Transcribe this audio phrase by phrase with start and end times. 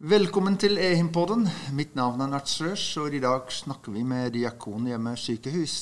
[0.00, 1.42] Velkommen til Ehimpodden.
[1.76, 5.74] Mitt navn er Nats Røs, og i dag snakker vi med Diakonhjemmet sykehus.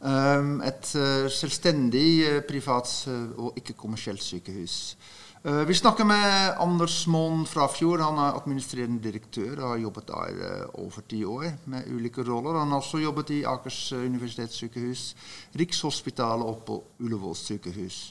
[0.00, 4.96] Um, et uh, selvstendig, uh, privat uh, og ikke-kommersielt sykehus.
[5.44, 8.00] Vi snakker med Anders Moen fra Fjord.
[8.00, 12.58] Han er administrerende direktør og har jobbet der over ti år med ulike roller.
[12.60, 15.14] Han har også jobbet i Akers universitetssykehus,
[15.56, 18.02] Rikshospitalet og på Ullevål sykehus.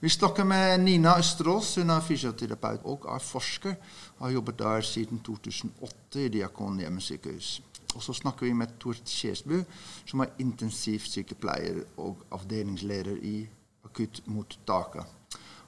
[0.00, 1.74] Vi snakker med Nina Østerås.
[1.76, 3.74] Hun er fysioterapeut og er forsker.
[4.18, 7.62] Har jobbet der siden 2008 i Diakonhjemmet sykehus.
[7.94, 9.58] Og så snakker vi med Tord Kjesbu,
[10.06, 13.48] som er intensivsykepleier og avdelingsleder i
[13.84, 15.04] akuttmottaket.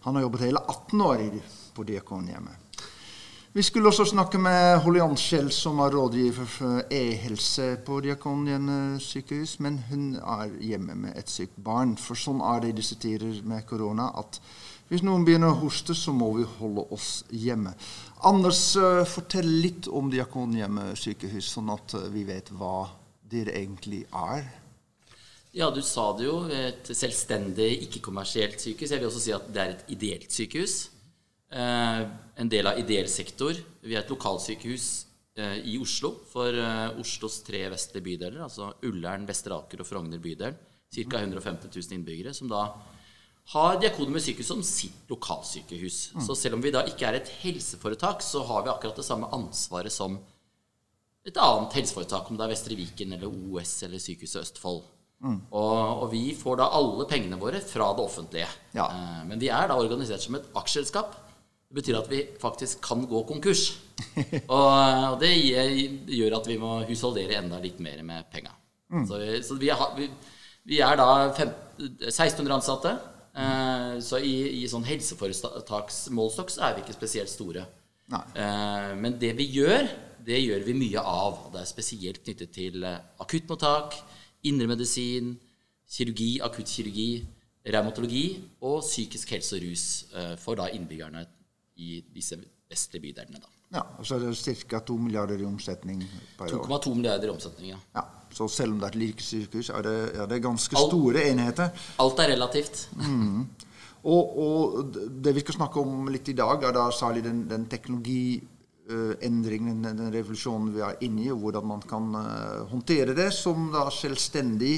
[0.06, 1.28] Han har jobbet hele 18 år
[1.74, 2.61] på Diakonhjemmet.
[3.54, 9.58] Vi skulle også snakke med Holly Anskjell, som er rådgiver for e-helse på Diakonien sykehus.
[9.60, 11.92] Men hun er hjemme med et sykt barn.
[12.00, 14.38] For sånn er det i disse tider med korona at
[14.88, 17.74] hvis noen begynner å hoste, så må vi holde oss hjemme.
[18.24, 22.86] Anders, uh, fortell litt om Diakonhjemmet sykehus, sånn at uh, vi vet hva
[23.28, 24.48] dere egentlig er.
[25.52, 26.38] Ja, du sa det jo.
[26.48, 28.96] Et selvstendig, ikke-kommersielt sykehus.
[28.96, 30.80] Jeg vil også si at det er et ideelt sykehus.
[31.52, 32.02] Eh,
[32.34, 33.56] en del av ideell sektor.
[33.84, 34.86] Vi er et lokalsykehus
[35.36, 40.22] eh, i Oslo for eh, Oslos tre vestlige bydeler, altså Ullern, Vestre Aker og Frogner
[40.22, 40.56] bydel.
[40.92, 41.20] Ca.
[41.20, 42.66] 150 000 innbyggere, som da
[43.52, 46.00] har Diakonhjemmet sykehus som sitt lokalsykehus.
[46.14, 46.24] Mm.
[46.24, 49.30] Så selv om vi da ikke er et helseforetak, så har vi akkurat det samme
[49.32, 50.18] ansvaret som
[51.24, 54.84] et annet helseforetak, om det er Vestre Viken eller OS eller Sykehuset Østfold.
[55.22, 55.38] Mm.
[55.54, 58.48] Og, og, vi får da alle pengene våre fra det offentlige.
[58.74, 58.88] Ja.
[59.28, 61.14] men vi er da organisert som et aksjeselskap.
[61.72, 63.78] Det betyr at vi faktisk kan gå konkurs.
[64.52, 65.30] Og, det
[66.12, 68.52] gjør at vi må husholdere enda litt mer med penga.
[68.92, 69.06] Mm.
[69.08, 70.10] Så, så vi, vi,
[70.68, 72.92] vi, er, da 1600 ansatte.
[73.32, 77.64] Eh, så i, i sånn helseforetaksmålstokk så er vi ikke spesielt store.
[78.12, 79.88] Eh, men det vi gjør,
[80.28, 81.46] det gjør vi mye av.
[81.56, 83.96] Det er spesielt knyttet til eh, akuttmottak,
[84.44, 85.38] indremedisin,
[85.88, 87.12] kirurgi, akuttkirurgi,
[87.72, 88.26] revmatologi
[88.60, 91.24] og psykisk helse og rus eh, for da innbyggerne
[91.76, 92.36] i disse
[92.70, 93.40] vestlige bydelene.
[93.40, 93.48] Da.
[93.72, 94.78] Ja, og så er det ca.
[94.84, 96.02] 2 milliarder i omsetning
[96.38, 96.66] per år.
[96.68, 97.78] 2,2 milliarder i omsetning, ja.
[97.96, 98.02] ja.
[98.32, 101.24] Så selv om det er et lite sykehus, er det, er det ganske alt, store
[101.28, 101.68] enheter.
[102.00, 102.88] Alt er relativt.
[102.96, 103.46] Mm.
[104.02, 104.94] Og, og,
[105.24, 109.98] det vi skal snakke om litt i dag, er da særlig den, den teknologiendringen, den,
[110.00, 112.22] den revolusjonen vi er inne i, og hvordan man kan uh,
[112.72, 114.74] håndtere det som da selvstendig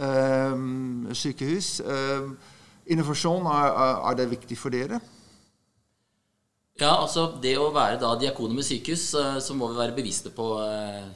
[0.00, 0.54] uh,
[1.12, 1.68] sykehus.
[1.84, 2.22] Uh,
[2.86, 3.66] innovasjon, er,
[4.10, 5.00] er det viktig for dere?
[6.76, 10.28] Ja, altså det å være da diakoner med sykehus, eh, så må vi være bevisste
[10.36, 11.06] på eh,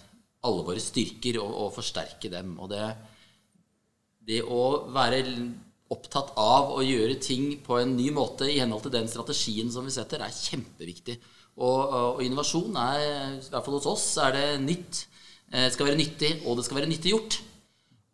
[0.49, 2.55] alle våre styrker og, og forsterke dem.
[2.57, 2.87] Og det,
[4.25, 5.21] det, å være
[5.93, 9.85] opptatt av å gjøre ting på en ny måte i henhold til den strategien som
[9.85, 11.19] vi setter, er kjempeviktig.
[11.61, 13.05] Og, og innovasjon er,
[13.37, 15.05] i hvert fall hos oss, er det nytt.
[15.51, 17.43] Det eh, skal være nyttig, og det skal være nyttiggjort.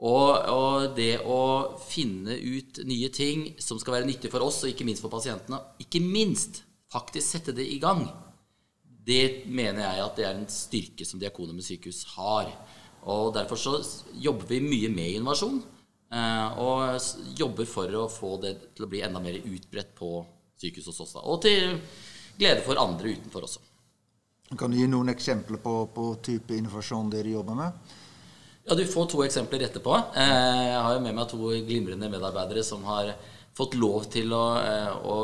[0.03, 1.43] Og, og det å
[1.87, 5.63] finne ut nye ting som skal være nyttig for oss, og ikke minst for pasientene,
[5.87, 8.05] ikke minst faktisk sette det i gang,
[9.07, 12.51] det mener jeg at det er en styrke som Diakoner med sykehus har.
[13.07, 13.77] Og Derfor så
[14.19, 15.61] jobber vi mye med innovasjon.
[16.11, 16.99] Eh, og
[17.39, 20.11] jobber for å få det til å bli enda mer utbredt på
[20.59, 21.15] sykehus hos oss.
[21.23, 21.79] Og til
[22.39, 23.63] glede for andre utenfor også.
[24.59, 27.95] Kan du gi noen eksempler på, på type innovasjon dere jobber med?
[28.67, 29.95] Ja, Du får to eksempler etterpå.
[30.19, 33.15] Eh, jeg har jo med meg to glimrende medarbeidere som har
[33.57, 35.17] fått lov til å, eh, å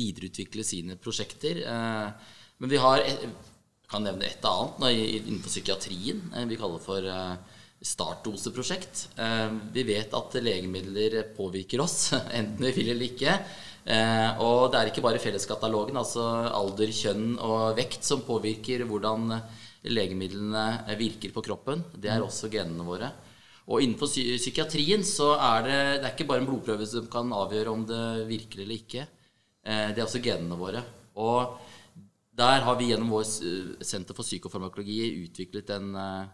[0.00, 1.62] videreutvikle sine prosjekter.
[1.64, 3.32] Eh, men vi har jeg
[3.90, 6.22] kan nevne et annet innenfor psykiatrien.
[6.34, 9.06] Eh, vi kaller for eh, startdoseprosjekt.
[9.72, 13.38] Vi vet at legemidler påvirker oss, enten vi vil eller ikke.
[14.44, 19.32] Og det er ikke bare felleskatalogen, altså alder, kjønn og vekt, som påvirker hvordan
[19.88, 21.80] legemidlene virker på kroppen.
[21.96, 23.08] Det er også genene våre.
[23.70, 27.72] Og innenfor psykiatrien så er det, det er ikke bare en blodprøve som kan avgjøre
[27.72, 29.06] om det virker eller ikke.
[29.70, 30.82] Eh, det er også genene våre.
[31.20, 31.58] Og
[32.40, 33.26] der har vi gjennom vår
[33.84, 36.30] Senter for psykofarmakologi utviklet en, eh,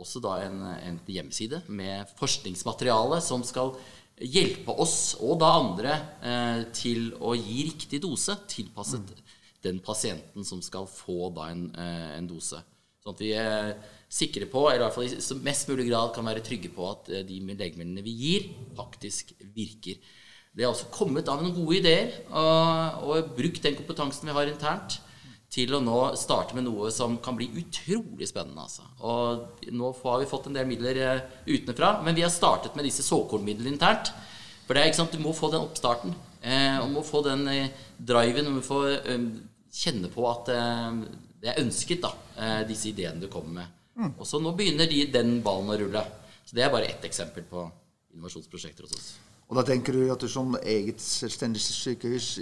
[0.00, 3.74] også da en, en hjemmeside med forskningsmateriale som skal
[4.20, 9.30] hjelpe oss og da andre eh, til å gi riktig dose tilpasset mm.
[9.64, 12.60] den pasienten som skal få da en, en, dose.
[13.00, 13.72] Sånn at vi er
[14.12, 17.08] sikre på, eller i hvert fall i mest mulig grad kan være trygge på at
[17.24, 19.96] de legemidlene vi gir, faktisk virker.
[20.50, 24.50] Det har også kommet av noen gode ideer, og, og brukt den kompetansen vi har
[24.50, 24.98] internt,
[25.50, 28.66] til å nå starte med noe som kan bli utrolig spennende.
[28.66, 28.84] Altså.
[29.02, 32.86] Og nå har vi fått en del midler uh, utenfra, men vi har startet med
[32.86, 34.12] disse såkornmidlene internt.
[34.66, 36.14] For det er ikke sant, du må få den oppstarten.
[36.46, 38.46] Eh, og må få den eh, driven.
[38.46, 39.24] Du må få eh,
[39.74, 41.00] kjenne på at eh,
[41.42, 43.74] det er ønsket, da, eh, disse ideene du kommer med.
[43.98, 44.12] Mm.
[44.12, 46.04] Og så nå begynner de, den ballen å rulle.
[46.46, 47.66] Så det er bare ett eksempel på
[48.14, 49.10] innovasjonsprosjekter hos oss.
[49.50, 52.36] Og da tenker du at du som eget selvstendig sykehus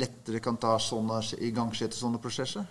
[0.00, 2.64] lettere kan ta sånne, igangsette sånne prosesser?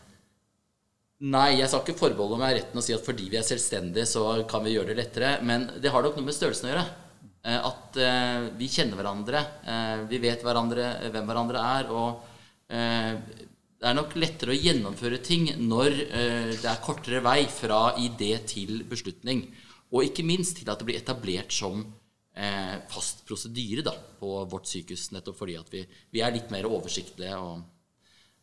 [1.23, 4.25] Nei, jeg skal ikke forbeholde meg retten å si at fordi vi er selvstendige, så
[4.49, 5.37] kan vi gjøre det lettere.
[5.45, 6.87] Men det har nok noe med størrelsen å gjøre.
[7.43, 9.45] Eh, at eh, vi kjenner hverandre.
[9.61, 11.93] Eh, vi vet hverandre, hvem hverandre er.
[11.93, 12.29] Og
[12.73, 18.79] det er nok lettere å gjennomføre ting når det er kortere vei fra idé til
[18.89, 19.43] beslutning.
[19.93, 21.83] Og ikke minst til at det blir etablert som
[22.89, 25.12] fast prosedyre da, på vårt sykehus.
[25.13, 27.59] Nettopp fordi at vi, vi er litt mer oversiktlige og,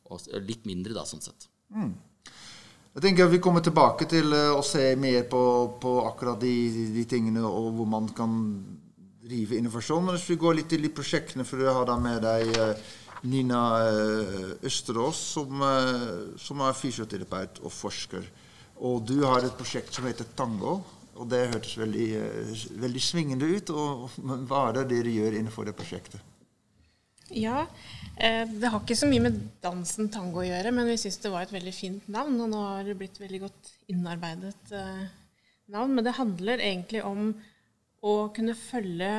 [0.06, 1.48] og, litt mindre, da, sånn sett.
[1.74, 1.90] Mm.
[2.94, 5.42] Jeg tenker Vi kommer tilbake til å se mer på,
[5.82, 6.54] på akkurat de,
[6.94, 8.32] de, tingene, og hvor man kan
[9.22, 10.06] drive innovasjon.
[10.06, 12.90] Men hvis vi går litt til de prosjektene, for du har da med deg eh,
[13.30, 18.26] Nina eh, Østerås, som, eh, som, er fysioterapeut og forsker.
[18.88, 20.80] Og du har et prosjekt som heter Tango.
[21.20, 22.08] Og det hørtes veldig,
[22.80, 23.72] veldig svingende ut.
[23.76, 24.18] Og,
[24.48, 26.20] hva er det dere gjør innenfor det prosjektet?
[27.30, 27.62] Ja,
[28.18, 31.44] det har ikke så mye med dansen tango å gjøre, men vi syns det var
[31.44, 32.40] et veldig fint navn.
[32.42, 34.72] Og nå har det blitt veldig godt innarbeidet
[35.70, 35.94] navn.
[35.94, 37.30] Men det handler egentlig om
[38.00, 39.10] å kunne følge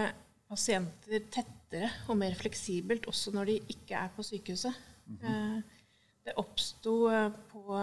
[0.51, 4.74] pasienter tettere og mer fleksibelt også når de ikke er på sykehuset.
[5.06, 5.62] Mm -hmm.
[6.21, 7.77] Det oppsto eh, på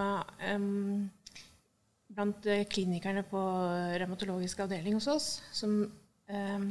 [0.55, 1.11] um,
[2.19, 3.41] blant klinikerne på
[4.01, 5.81] revmatologisk avdeling hos oss, som,
[6.27, 6.65] eh,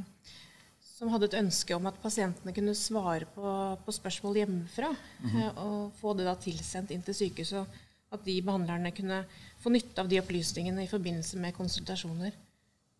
[0.83, 3.51] som, hadde et ønske om at pasientene kunne svare på,
[3.85, 4.89] på spørsmål hjemmefra.
[5.23, 5.57] Mm -hmm.
[5.63, 7.67] Og få det da tilsendt inn til sykehuset.
[8.11, 9.25] At de behandlerne kunne
[9.59, 12.31] få nytte av de opplysningene i forbindelse med konsultasjoner.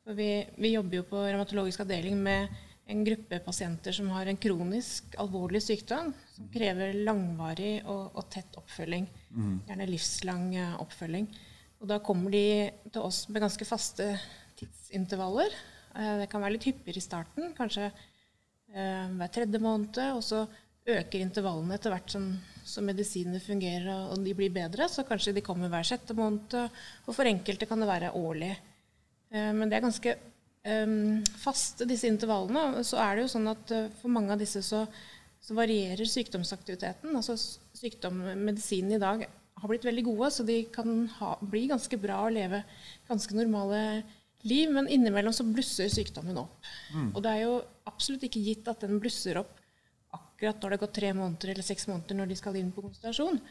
[0.04, 2.48] For vi, vi, jobber jo på revmatologisk avdeling med
[2.88, 8.56] en gruppe pasienter som har en kronisk, alvorlig sykdom som krever langvarig og, og tett
[8.56, 9.08] oppfølging.
[9.32, 9.62] Mm.
[9.68, 11.28] Gjerne livslang eh, oppfølging.
[11.82, 12.46] Og da kommer de
[12.90, 14.10] til oss med ganske faste
[14.58, 15.54] tidsintervaller.
[15.94, 20.00] Eh, det kan være litt hyppigere i starten, kanskje eh, hver tredje måned.
[20.18, 20.46] Og så
[20.88, 22.32] øker intervallene etter hvert som,
[22.66, 24.90] som medisinene fungerer og de blir bedre.
[24.90, 26.58] Så kanskje de kommer hver sjette måned.
[27.06, 28.56] Og for enkelte kan det være årlig.
[29.34, 30.18] Eh, men det er ganske
[30.66, 32.82] um, faste, disse intervallene.
[32.88, 34.88] Så er det jo sånn at for mange av disse så,
[35.46, 37.14] så varierer sykdomsaktiviteten.
[37.14, 39.28] Altså sykdom, Medisinen i dag
[39.58, 42.62] har blitt veldig gode, så de kan ha, bli ganske bra og leve
[43.10, 43.82] ganske normale
[44.48, 44.72] liv.
[44.74, 46.58] Men innimellom så blusser sykdommen opp.
[46.94, 47.10] Mm.
[47.14, 47.56] Og det er jo
[47.90, 49.56] absolutt ikke gitt at den blusser opp
[50.16, 52.84] akkurat når det har gått tre måneder eller seks måneder når de skal inn på
[52.86, 53.42] konsultasjon.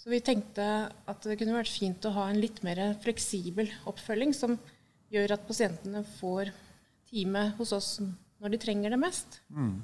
[0.00, 4.32] Så vi tenkte at det kunne vært fint å ha en litt mer fleksibel oppfølging
[4.36, 4.56] som
[5.12, 6.54] gjør at pasientene får
[7.10, 7.90] time hos oss
[8.40, 9.40] når de trenger det mest.
[9.52, 9.82] Mm.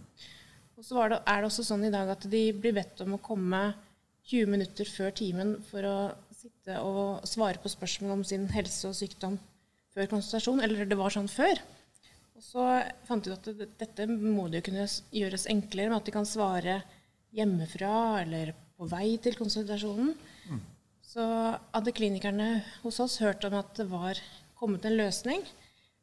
[0.77, 3.17] Og så er det, er det også sånn i dag at de blir bedt om
[3.17, 3.61] å komme
[4.27, 5.97] 20 minutter før timen for å
[6.35, 9.39] sitte og svare på spørsmål om sin helse og sykdom
[9.95, 10.63] før konsultasjon.
[10.65, 11.63] Eller det var sånn før.
[12.37, 12.65] Og så
[13.09, 16.29] fant vi ut at dette må det jo kunne gjøres enklere med at de kan
[16.29, 16.81] svare
[17.37, 17.93] hjemmefra
[18.25, 20.13] eller på vei til konsultasjonen.
[20.51, 20.61] Mm.
[21.07, 21.25] Så
[21.73, 22.49] hadde klinikerne
[22.83, 24.21] hos oss hørt om at det var
[24.59, 25.45] kommet en løsning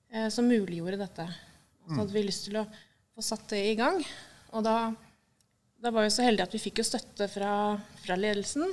[0.10, 1.28] eh, som muliggjorde dette.
[1.86, 2.68] Så hadde vi lyst til å
[3.14, 4.00] få satt det i gang.
[4.54, 4.94] Og da,
[5.84, 7.54] da var vi så heldige at vi fikk jo støtte fra,
[8.06, 8.70] fra ledelsen,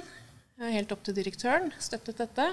[0.61, 2.47] eh, helt opp til direktøren, støttet dette.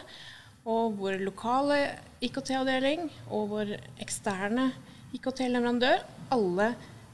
[0.67, 1.77] Og vår lokale
[2.25, 4.71] IKT-avdeling og vår eksterne
[5.15, 6.01] IKT-leverandør,
[6.33, 6.71] alle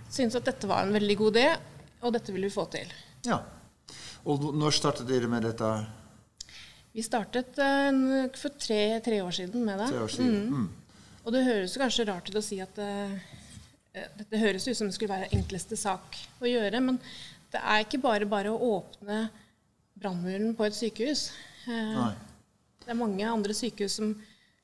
[0.07, 1.49] syntes at dette var en veldig god idé,
[2.01, 2.95] og dette ville vi få til.
[3.27, 3.41] Ja.
[4.23, 5.73] Og når startet dere med dette?
[6.95, 9.91] Vi startet uh, for tre, tre, år siden med det.
[9.91, 10.41] Tre år siden.
[10.47, 10.63] Mm.
[10.63, 11.21] Mm.
[11.23, 13.13] Og det høres kanskje rart ut å si at uh,
[13.93, 16.97] dette høres ut som det skulle være enkleste sak å gjøre, men
[17.53, 19.27] det er ikke bare bare å åpne
[19.99, 21.27] brannmuren på et sykehus.
[21.67, 22.11] Nei.
[22.83, 24.09] det er mange andre sykehus som,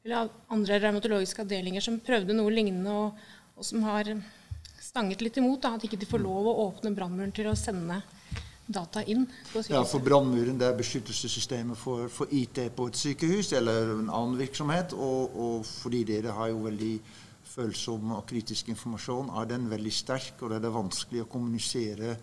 [0.04, 4.10] eller andre revmatologiske avdelinger som prøvde noe lignende, og, og som har
[4.84, 8.02] stanget litt imot da, at ikke de får lov å åpne brannmuren til å sende
[8.70, 9.76] data inn på sykehuset?
[9.76, 14.94] Ja, for brannmuren er beskyttelsessystemet for, for, IT på et sykehus eller en annen virksomhet.
[14.98, 16.94] Og, og, fordi dere har jo veldig
[17.50, 22.14] følsom og kritisk informasjon, er den veldig sterk, og det er vanskelig å kommunisere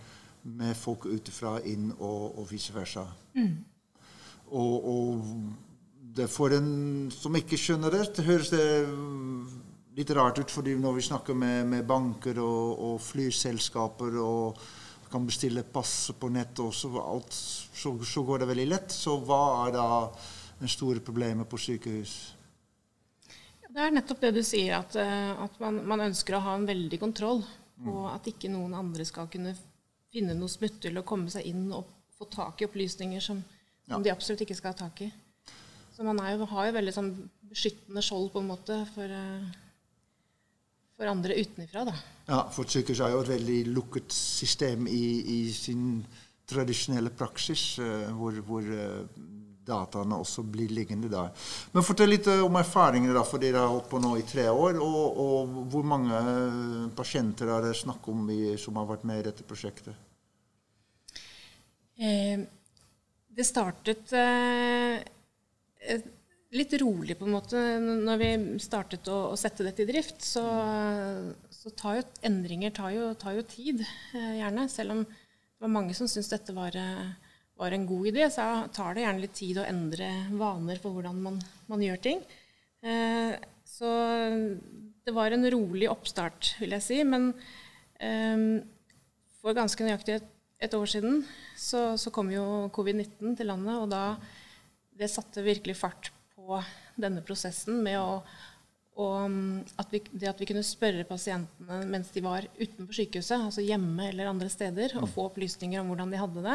[0.47, 3.07] med folk utenfra inn og, og vice versa.
[3.35, 3.55] Mm.
[4.47, 5.31] Og, og,
[6.17, 8.67] det for en som ikke skjønner det, det høres det
[9.99, 14.62] litt rart ut fordi når vi snakker med, med banker og, og flyselskaper og
[15.11, 18.91] kan bestille pass på nett, og så, alt, så, så, går det veldig lett.
[18.93, 19.87] Så hva er da
[20.59, 22.17] det store problemet på sykehus?
[23.76, 26.67] Det er nettopp det du sier, at, eh, at man, man, ønsker å ha en
[26.69, 27.43] veldig kontroll
[27.76, 28.12] på mm.
[28.15, 29.53] at ikke noen andre skal kunne
[30.16, 33.42] finne noe smutthull og komme seg inn og få tak i opplysninger som,
[33.85, 34.02] som ja.
[34.06, 35.12] de absolutt ikke skal ha tak i.
[35.96, 37.14] Så man jo, har jo veldig sånn
[37.46, 39.12] beskyttende skjold på en måte for,
[40.96, 41.96] for andre utenfra, da.
[42.26, 45.04] Ja, for sykehus er jo et veldig lukket system i,
[45.37, 46.02] i sin
[46.46, 47.76] tradisjonelle praksis,
[48.16, 48.66] hvor, hvor
[49.66, 51.32] dataene også blir liggende der.
[51.75, 54.46] Men fortell litt eh, om erfaringene, da, for dere har holdt på nå i tre
[54.50, 54.80] år.
[54.82, 59.23] Og, og hvor mange eh, pasienter er det snakk om i, som har vært med
[59.23, 60.05] i dette prosjektet?
[61.97, 62.45] Eh,
[63.37, 65.03] det startet eh,
[66.57, 67.61] litt rolig, på en måte.
[67.83, 68.31] Når vi
[68.62, 70.45] startet å, å sette dette i drift, så,
[71.53, 73.85] så tar jo endringer tar jo, tar jo tid,
[74.15, 74.69] eh, gjerne.
[74.73, 77.15] Selv om det var mange som syntes dette var eh,
[77.57, 81.21] var en god idé, så tar det gjerne litt tid å endre vaner for hvordan
[81.25, 81.38] man,
[81.71, 82.21] man gjør ting.
[82.85, 83.33] Eh,
[83.67, 83.91] så
[85.07, 87.00] det var en rolig oppstart, vil jeg si.
[87.09, 87.31] Men
[87.97, 88.61] eh,
[89.41, 91.22] for ganske nøyaktig et, et år siden
[91.58, 92.44] så, så kom jo
[92.75, 94.02] covid-19 til landet, og da
[94.96, 96.60] det satte virkelig fart på
[96.96, 98.20] denne prosessen med å
[98.96, 99.28] og
[99.76, 104.06] at vi, det at vi kunne spørre pasientene mens de var utenfor sykehuset, altså hjemme
[104.08, 106.54] eller andre steder, og få opplysninger om hvordan de hadde det,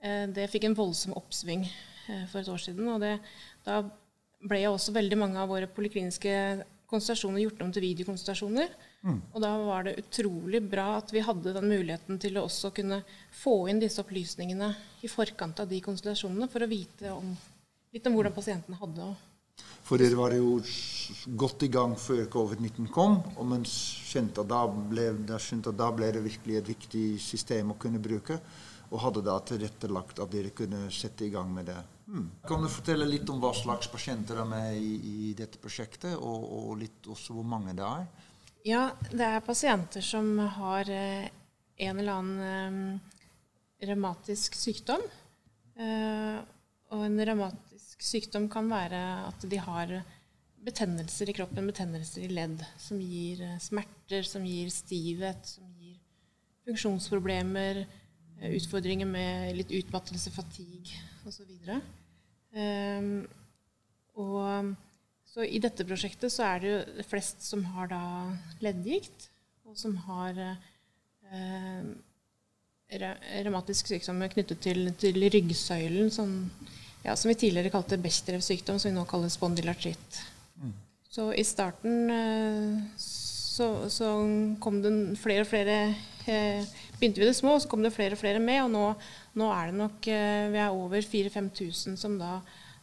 [0.00, 2.88] Eh, det fikk en voldsom oppsving eh, for et år siden.
[2.88, 3.18] og det,
[3.66, 3.82] Da
[4.40, 8.72] ble også veldig mange av våre polikliniske konsultasjoner gjort om til videokonsultasjoner.
[9.00, 9.20] Mm.
[9.32, 13.00] Og da var det utrolig bra at vi hadde den muligheten til å også kunne
[13.32, 14.68] få inn disse opplysningene
[15.00, 17.32] i forkant av de konsultasjonene, for å vite om,
[17.94, 19.12] litt om hvordan pasientene hadde det.
[19.84, 20.58] For dere var jo
[21.40, 26.22] godt i gang før covid-19 kom, og man skjønte at da ble, da ble det
[26.24, 28.38] virkelig et viktig system å kunne bruke
[28.90, 31.78] og hadde da tilrettelagt at dere kunne sette i gang med det.
[32.10, 32.26] Hmm.
[32.46, 34.94] Kan du fortelle litt om hva slags pasienter er med i,
[35.30, 38.08] i dette prosjektet, og, og, litt også hvor mange det er?
[38.66, 41.28] Ja, det er pasienter som har eh,
[41.80, 45.00] en eller annen eh, revmatisk sykdom.
[45.80, 46.36] Eh,
[46.92, 49.00] og en revmatisk sykdom kan være
[49.30, 49.94] at de har
[50.60, 55.96] betennelser i kroppen, betennelser i ledd, som gir smerter, som gir stivhet, som gir
[56.68, 57.86] funksjonsproblemer,
[58.50, 61.48] utfordringer med litt utmattelse, fatigue osv.
[64.20, 64.89] og så
[65.38, 68.02] I dette prosjektet så er det jo flest som har da
[68.64, 69.28] leddgikt,
[69.68, 71.84] og som har eh,
[72.90, 76.34] revmatisk sykdom knyttet til, til ryggsøylen, som,
[77.04, 80.20] ja, som, vi tidligere kalte Bechdrevs sykdom, som vi nå kaller spondylartritt.
[80.58, 80.74] Mm.
[81.10, 84.10] Så i starten eh, så, så,
[84.62, 85.78] kom det flere og flere
[86.26, 86.66] eh,
[86.98, 88.64] begynte vi det små, og så kom det flere og flere med.
[88.66, 88.84] Og nå,
[89.38, 92.40] nå er det nok eh, vi er over 4000-5000 som da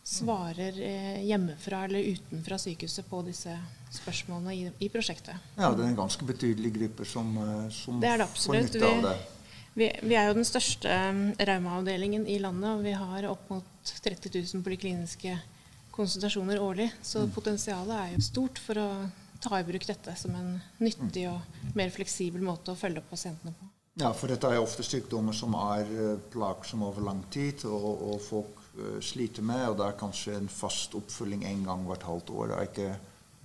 [0.08, 3.52] svarer eh, hjemmefra eller utenfra sykehuset på disse
[3.92, 5.36] spørsmålene i, i, prosjektet.
[5.58, 9.04] Ja, det er en ganske betydelig gruppe som, eh, som det det får nytte av
[9.04, 9.18] det.
[9.74, 10.94] Vi, vi, er jo den største
[11.50, 15.36] raumaavdelingen i landet, og vi har opp mot 30 000 polikliniske
[15.94, 16.88] konsultasjoner årlig.
[17.02, 17.34] Så mm.
[17.36, 18.90] potensialet er jo stort for å
[19.44, 23.54] ta i bruk dette som en nyttig og mer fleksibel måte å følge opp pasientene
[23.60, 23.70] på.
[24.00, 28.57] Ja, for dette er ofte sykdommer som er plagsomme over lang tid, og, og folk
[29.04, 29.64] sliter med.
[29.72, 32.54] Og det er kanskje en fast oppfølging en gang hvert halvt år.
[32.58, 32.92] Er ikke,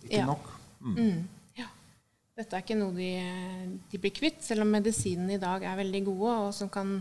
[0.04, 0.26] ikke ja.
[0.28, 0.50] nok.
[0.82, 0.96] Mm.
[0.96, 1.22] Mm,
[1.60, 1.68] ja.
[2.38, 3.10] Dette er ikke noe de,
[3.92, 6.96] de, blir kvitt, selv om medisinene i dag er veldig gode, og som kan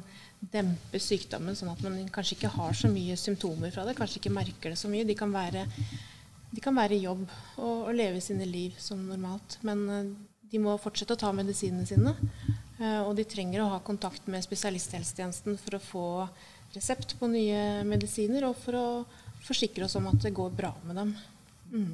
[0.54, 3.98] dempe sykdommen, sånn at man kanskje ikke har så mye symptomer fra det.
[3.98, 5.08] Kanskje ikke merker det så mye.
[5.08, 5.68] De kan være,
[6.52, 9.60] de kan være i jobb og, og leve sine liv som normalt.
[9.68, 10.12] Men uh,
[10.52, 12.16] de må fortsette å ta medisinene sine.
[12.82, 16.08] Eh, og de trenger å ha kontakt med spesialisthelsetjenesten for å få
[16.75, 18.88] resept på nye medisiner, og for å
[19.46, 21.13] forsikre oss om at det går bra med dem.
[21.72, 21.94] Mm.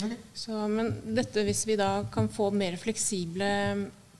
[0.00, 0.18] Okay.
[0.34, 3.50] Så, men dette hvis vi da kan få mer fleksible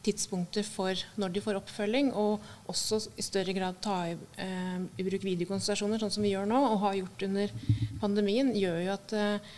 [0.04, 5.06] tidspunkter for når de får oppfølging, og også i større grad ta i, eh, i
[5.06, 7.52] bruk videokonsultasjoner, sånn som vi gjør nå, og har gjort under
[8.00, 9.50] pandemien, gjør jo at, eh,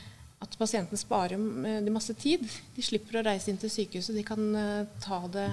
[0.43, 2.43] at pasienten sparer eh, masse tid.
[2.75, 4.17] De slipper å reise inn til sykehuset.
[4.19, 5.49] De kan eh, ta det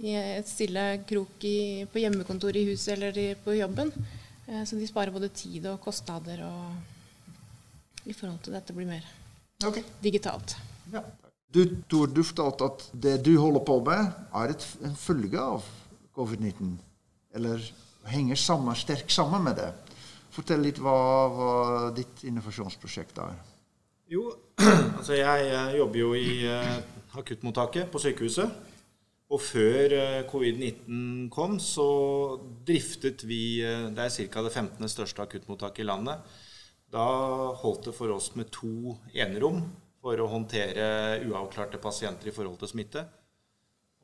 [0.00, 3.92] i et stille krok i, på hjemmekontoret i huset eller i, på jobben.
[4.46, 9.04] Eh, så de sparer både tid og kostnader og i forhold til dette blir mer
[9.66, 9.84] okay.
[10.02, 10.56] digitalt.
[10.92, 11.04] Ja.
[11.50, 15.66] Du, Tor, du fortalte at det du holder på med, er et, en følge av
[16.16, 16.76] covid-19.
[17.34, 17.64] Eller
[18.10, 19.68] henger sammen, sterkt sammen med det.
[20.30, 20.94] Fortell litt hva,
[21.34, 21.52] hva
[21.94, 23.34] ditt innovasjonsprosjekt er.
[24.10, 24.28] Jo,
[24.98, 26.78] altså jeg jobber jo i uh,
[27.18, 28.69] akuttmottaket på sykehuset.
[29.30, 31.86] Og før eh, covid-19 kom, så
[32.66, 34.42] driftet vi eh, Det er ca.
[34.42, 34.88] det 15.
[34.90, 36.24] største akuttmottaket i landet.
[36.90, 37.06] Da
[37.60, 39.62] holdt det for oss med to enerom
[40.02, 43.04] for å håndtere uavklarte pasienter i forhold til smitte.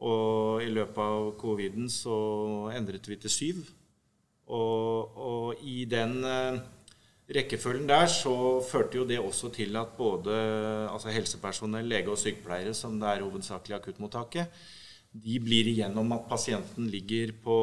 [0.07, 2.17] Og i løpet av coviden så
[2.77, 3.67] endret vi til syv.
[4.47, 6.63] Og, og i den, eh,
[7.35, 10.37] rekkefølgen der så førte jo det også til at både
[10.87, 14.53] altså helsepersonell, lege og sykepleiere, som det er hovedsakelig akuttmottaket,
[15.23, 17.57] de blir igjennom at pasienten ligger på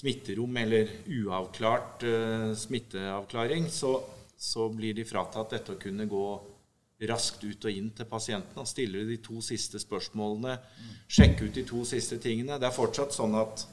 [0.00, 3.96] smitterom eller uavklart uh, smitteavklaring, så,
[4.38, 6.24] så, blir de fratatt dette å kunne gå
[7.10, 10.56] raskt ut og inn til pasienten og stille de to siste spørsmålene,
[11.08, 12.58] sjekke ut de to siste tingene.
[12.60, 13.64] Det er fortsatt sånn at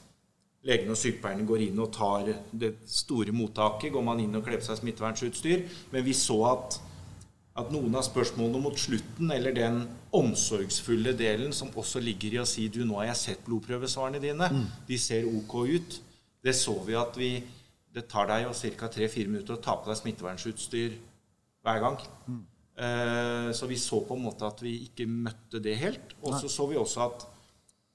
[0.68, 3.92] legene og sykepleierne går inn og tar det store mottaket.
[3.94, 5.64] Går man inn og kler på seg smittevernutstyr.
[5.92, 6.78] Men vi så at,
[7.58, 9.82] at, noen av spørsmålene mot slutten, eller den
[10.14, 14.50] omsorgsfulle delen som også ligger i å si du, nå har jeg sett blodprøvesvarene dine,
[14.54, 14.66] mm.
[14.88, 15.98] de ser ok ut.
[16.44, 17.32] Det så vi at vi
[17.88, 18.86] Det tar deg jo ca.
[18.92, 20.92] 3-4 minutter å ta på deg smittevernutstyr
[21.64, 21.96] hver gang.
[22.28, 22.42] Mm.
[22.78, 26.12] Eh, så vi så på en måte at vi ikke møtte det helt.
[26.20, 27.24] Og så så vi også at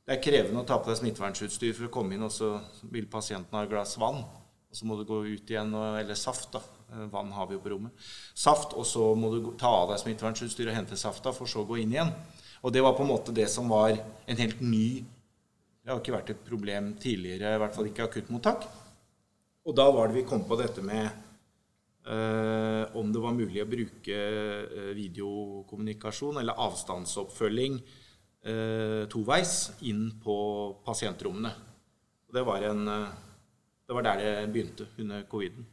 [0.03, 2.57] det er krevende å ta på deg smittevernutstyr for å komme inn, og så
[2.91, 4.25] vil pasienten ha et glass vann.
[4.25, 6.63] Og så må du gå ut igjen, eller saft, da.
[6.93, 7.91] Eh, vann har vi jo på rommet.
[8.33, 11.69] Saft, og så må du ta av deg smittevernutstyret og hente safta, for så å
[11.69, 12.13] gå inn igjen.
[12.63, 15.03] Og det var på en måte det som var en helt ny
[15.83, 18.69] Det har ikke vært et problem tidligere, i hvert fall ikke akuttmottak.
[19.67, 21.09] Og da var det vi kom på dette med
[22.07, 30.37] øh, om det var mulig å bruke eh, videokommunikasjon eller avstandsoppfølging øh, toveis inn på
[30.87, 31.51] pasientrommene.
[32.31, 35.67] Det var, en, det var der det begynte under coviden.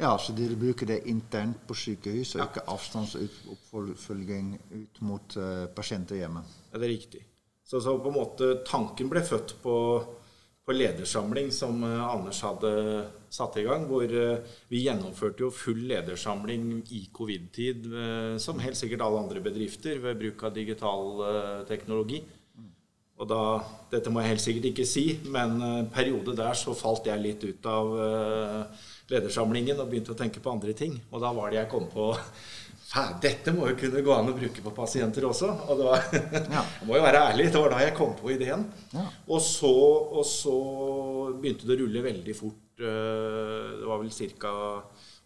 [0.00, 2.46] Ja, Så dere bruker det internt på sykehus, og ja.
[2.48, 6.40] ikke avstandsoppfølging ut mot uh, pasienter hjemme?
[6.70, 7.20] Ja, det er riktig.
[7.60, 9.76] Så, så, på en måte tanken ble født på
[10.60, 12.70] på ledersamling som uh, Anders hadde
[13.32, 13.84] satt i gang.
[13.90, 17.88] Hvor uh, vi gjennomførte jo full ledersamling i covid-tid,
[18.40, 22.22] som helt sikkert alle andre bedrifter, ved bruk av digital teknologi.
[23.20, 23.42] Og da,
[23.92, 27.44] Dette må jeg helt sikkert ikke si, men en periode der så falt jeg litt
[27.44, 27.92] ut av
[29.10, 30.96] ledersamlingen og begynte å tenke på andre ting.
[31.10, 32.12] Og da var det jeg kom på
[33.22, 35.50] dette må jo kunne gå an å bruke på pasienter også.
[35.70, 36.06] Og det var,
[36.56, 36.62] ja.
[36.80, 38.64] jeg må jo være ærlig, det var da jeg kom på ideen.
[38.90, 39.04] Ja.
[39.28, 40.56] Og, så, og, så,
[41.38, 42.66] begynte det å rulle veldig fort.
[42.80, 44.54] Eh, det var vel ca.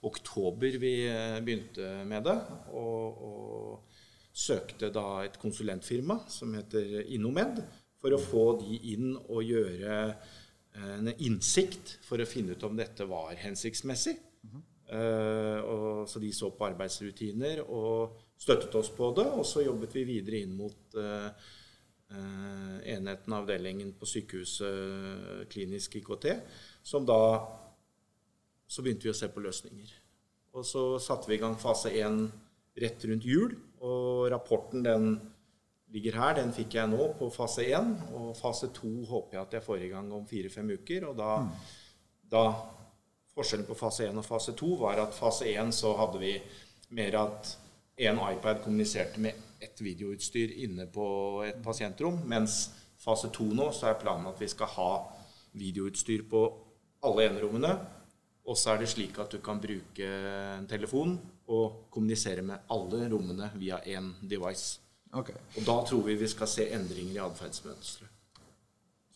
[0.05, 2.37] oktober vi eh, begynte med det.
[2.77, 3.91] Og, og,
[4.35, 7.61] søkte da et konsulentfirma som heter Innomed,
[8.03, 9.93] for å få de inn og gjøre
[10.75, 14.17] en innsikt for å finne ut om dette var hensiktsmessig.
[14.43, 14.63] Mm -hmm.
[14.95, 19.27] uh, og, så de så på arbeidsrutiner og støttet oss på det.
[19.27, 21.31] Og så jobbet vi videre inn mot uh,
[22.85, 26.27] enheten, avdelingen på sykehuset klinisk IKT,
[26.83, 27.51] som da
[28.69, 29.91] Så begynte vi å se på løsninger.
[30.57, 32.33] Og så satte vi i gang fase én
[32.81, 33.53] rett rundt jul.
[33.85, 35.21] Og rapporten den
[35.95, 36.37] ligger her.
[36.41, 37.95] Den fikk jeg nå på fase én.
[38.19, 41.09] Og fase to håper jeg at jeg får i gang om fire-fem uker.
[41.11, 41.53] Og da, mm.
[42.33, 42.47] da
[43.35, 46.37] Forskjellen på fase 1 og fase 2 var at fase 1 så hadde vi
[46.95, 47.49] mer at
[48.07, 51.07] en iPad kommuniserte med ett videoutstyr inne på
[51.47, 52.69] et pasientrom, mens
[53.03, 54.89] fase 2 nå så er planen at vi skal ha
[55.59, 56.45] videoutstyr på
[57.07, 57.75] alle enerommene.
[58.47, 60.09] Og så er det slik at du kan bruke
[60.61, 61.17] en telefon
[61.51, 64.84] og kommunisere med alle rommene via én device.
[65.15, 65.39] Okay.
[65.59, 68.11] Og da tror vi vi skal se endringer i atferdsmønsteret.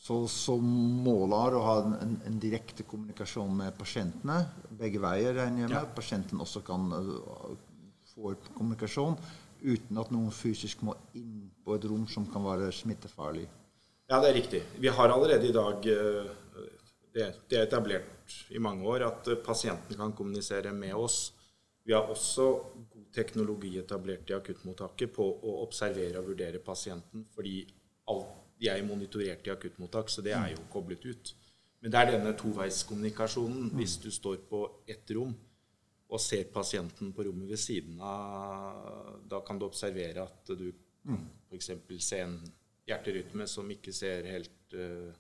[0.09, 4.39] Så, så målet er å ha en, en, direkte kommunikasjon med pasientene.
[4.79, 5.77] Begge veier, regner jeg med.
[5.77, 5.83] Ja.
[5.93, 7.51] Pasienten også kan uh,
[8.15, 9.19] få kommunikasjon
[9.59, 13.49] uten at noen fysisk må inn på et rom som kan være smittefarlig.
[14.09, 14.63] Ja, det er riktig.
[14.81, 16.31] Vi har allerede i dag uh,
[17.13, 21.35] det, er etablert i mange år at uh, pasienten kan kommunisere med oss.
[21.85, 22.49] Vi har også
[23.09, 27.67] god teknologi etablert i akuttmottaket på å observere og vurdere pasienten, fordi
[28.09, 28.27] alt
[28.59, 31.35] de er jo monitorert i akuttmottak, så det er jo koblet ut.
[31.81, 33.71] Men det er denne toveiskommunikasjonen.
[33.79, 35.35] Hvis du står på ett rom
[36.09, 40.73] og ser pasienten på rommet ved siden av, da kan du observere at du
[41.05, 41.25] mm.
[41.51, 41.71] f.eks.
[42.01, 42.41] ser en
[42.89, 45.13] hjerterytme som ikke ser helt uh,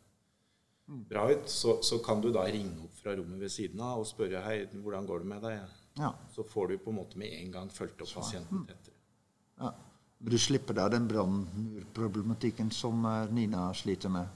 [0.86, 1.46] bra ut.
[1.46, 4.64] Så, så, kan du da ringe opp fra rommet ved siden av og spørre hei,
[4.72, 5.77] hvordan går det med deg.
[5.98, 6.14] Ja.
[6.34, 8.94] Så får du på en måte med en gang fulgt opp pasienten tettere.
[9.58, 9.74] Ja.
[10.18, 14.26] Du slipper da den brannmurproblematikken som eh, Nina sliter med?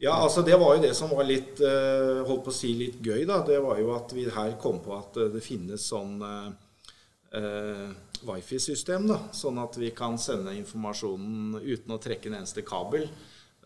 [0.00, 3.00] Ja, altså det var jo det som var litt eh, holdt på å si litt
[3.04, 3.24] gøy.
[3.28, 7.90] da, Det var jo at vi her kom på at eh, det finnes sånn eh,
[8.24, 9.08] wifi-system.
[9.08, 13.08] da, Sånn at vi kan sende informasjonen uten å trekke en eneste kabel.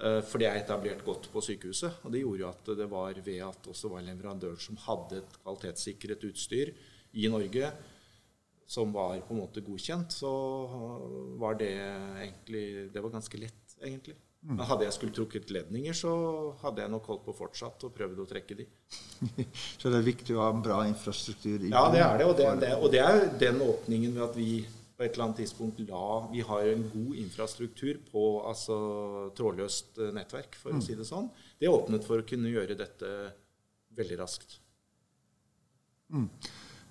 [0.00, 2.02] Eh, for det er etablert godt på sykehuset.
[2.02, 5.38] Og det gjorde jo at det var ved at også var leverandør som hadde et
[5.42, 6.74] kvalitetssikret utstyr
[7.14, 7.72] i Norge
[8.66, 10.30] som var på en måte godkjent, så
[11.40, 14.16] var det egentlig Det var ganske lett, egentlig.
[14.44, 16.10] Men hadde jeg skulle trukket ledninger, så
[16.60, 18.66] hadde jeg nok holdt på fortsatt og prøvd å trekke de.
[19.80, 21.64] Så det er viktig å ha en bra infrastruktur.
[21.64, 22.26] i Ja, det er det.
[22.28, 24.50] Og det, det, og det er den åpningen ved at vi
[24.94, 28.76] på et eller annet tidspunkt la Vi har en god infrastruktur på altså,
[29.38, 31.30] trådløst eh, nettverk, for å si det sånn.
[31.58, 33.14] Det åpnet for å kunne gjøre dette
[33.96, 34.60] veldig raskt.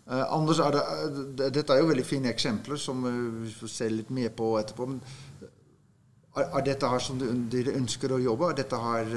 [0.08, 3.72] Eh, Anders, er det, uh, dette er jo veldig fine eksempler som eh, vi får
[3.72, 4.88] se litt mer på etterpå.
[4.92, 5.00] Men
[6.36, 8.52] er, er dette her som dere ønsker å jobbe?
[8.52, 9.14] Er dette her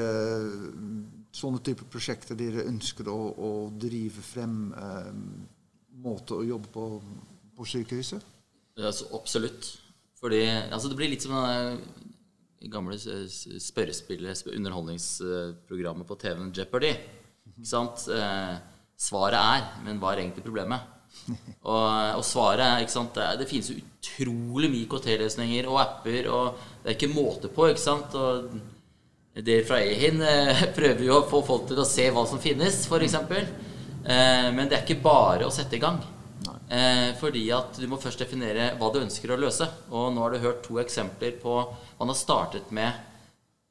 [1.37, 4.61] sånne typer prosjekter dere ønsker å, å drive frem
[6.05, 6.87] måte å jobbe på
[7.57, 8.25] på sykehuset?
[8.77, 9.69] Ja, absolutt.
[10.21, 16.93] Fordi altså det blir litt som det gamle spørrespillet, underholdningsprogrammet på TV-en Jeopardy.
[17.53, 18.07] Ikke sant?
[18.13, 18.57] Eh,
[18.97, 20.93] svaret er, men hva er egentlig problemet?
[21.67, 21.87] Og,
[22.21, 23.17] og svaret er ikke sant?
[23.17, 27.67] Det, det finnes utrolig mye IKT-løsninger og apper, og det er ikke måte på.
[27.67, 28.15] ikke sant?
[28.15, 32.39] Og dere fra Ehin eh, prøver jo å få folk til å se hva som
[32.43, 33.17] finnes, f.eks.
[33.27, 35.99] Eh, men det er ikke bare å sette i gang.
[36.67, 39.69] Eh, fordi at du må først definere hva du ønsker å løse.
[39.91, 41.61] Og nå har du hørt to eksempler på
[41.99, 42.91] Man har startet med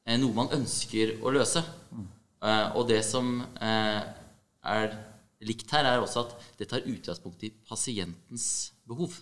[0.06, 1.64] eh, noe man ønsker å løse.
[1.92, 4.96] Eh, og det som er
[5.44, 9.16] likt her, er også at det tar utgangspunkt i pasientens behov.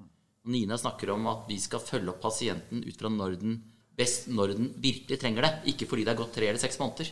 [0.00, 3.58] Og Nina snakker om at vi skal følge opp pasienten ut fra når den
[4.00, 7.10] best når den virkelig trenger det, ikke fordi det er gått tre eller seks måneder.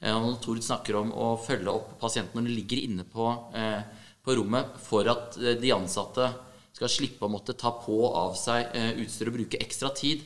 [0.00, 3.80] Eh, Og Tord snakker om å følge opp pasienten når den ligger inne på, eh,
[4.22, 6.28] på rommet for at eh, de ansatte
[6.76, 10.22] skal slippe å måtte ta på og av seg eh, utstyr og bruke ekstra tid.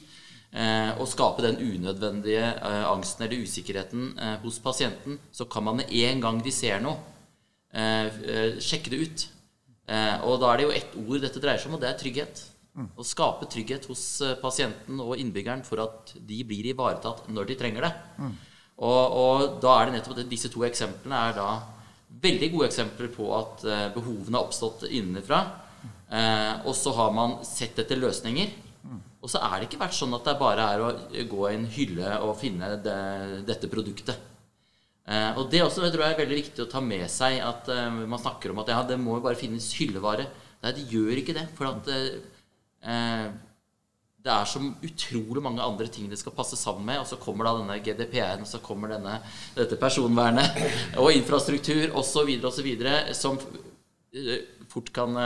[0.54, 5.18] Eh, og skape den unødvendige eh, angsten eller usikkerheten hos pasienten.
[5.34, 6.98] Så kan man med en gang de ser noe,
[7.74, 9.28] sjekke det ut.
[9.90, 11.98] Eh, og da er det jo ett ord dette dreier seg om, og det er
[12.00, 12.44] trygghet.
[12.98, 17.56] Å skape trygghet hos eh, pasienten og innbyggeren for at de blir ivaretatt når de
[17.60, 17.92] trenger det.
[18.82, 21.48] Og, og da er det nettopp at disse to eksemplene er da
[22.24, 25.44] veldig gode eksempler på at eh, behovene har oppstått innenfra.
[26.10, 28.50] Eh, og så har man sett etter løsninger.
[29.24, 30.90] Og så er det ikke vært sånn at det bare er å
[31.30, 32.98] gå i en hylle og finne det,
[33.48, 34.18] dette produktet.
[35.04, 37.98] Eh, og det også tror jeg er veldig viktig å ta med seg at eh,
[38.08, 40.28] man snakker om at ja, det må jo bare finnes hyllevare.
[40.64, 41.44] Nei, det gjør ikke det.
[41.58, 42.08] For at eh,
[42.88, 43.26] eh,
[44.24, 47.02] det er så utrolig mange andre ting det skal passe sammen med.
[47.02, 49.18] Og så kommer da denne GDPR-en, og så kommer denne,
[49.58, 50.60] dette personvernet
[51.02, 52.32] og infrastruktur osv.
[52.48, 52.70] osv.
[53.12, 53.36] som
[54.72, 55.18] fort kan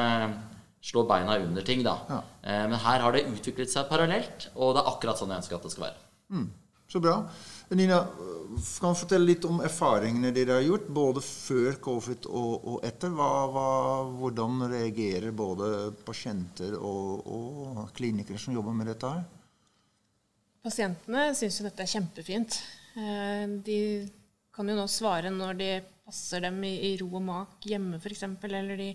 [0.81, 1.83] slå beina under ting.
[1.83, 1.99] da.
[2.09, 2.23] Ja.
[2.43, 5.59] Eh, men her har det utviklet seg parallelt, og det er akkurat sånn jeg ønsker
[5.59, 6.45] at det skal være.
[6.89, 7.17] Så bra.
[7.77, 7.99] Nina,
[8.81, 13.13] kan du fortelle litt om erfaringene dere har gjort, både før covid og, og etter?
[13.13, 13.67] Hva, hva,
[14.17, 19.27] hvordan reagerer både pasienter og, og klinikere som jobber med dette her?
[20.65, 22.57] Pasientene syns jo dette er kjempefint.
[22.97, 23.79] Eh, De
[24.55, 25.73] kan jo nå svare når det
[26.09, 28.25] passer dem i, i ro og mak hjemme f.eks.
[28.49, 28.89] Eller de,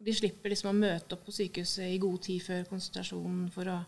[0.00, 3.82] de slipper liksom å møte opp på sykehuset i god tid før konsultasjonen for å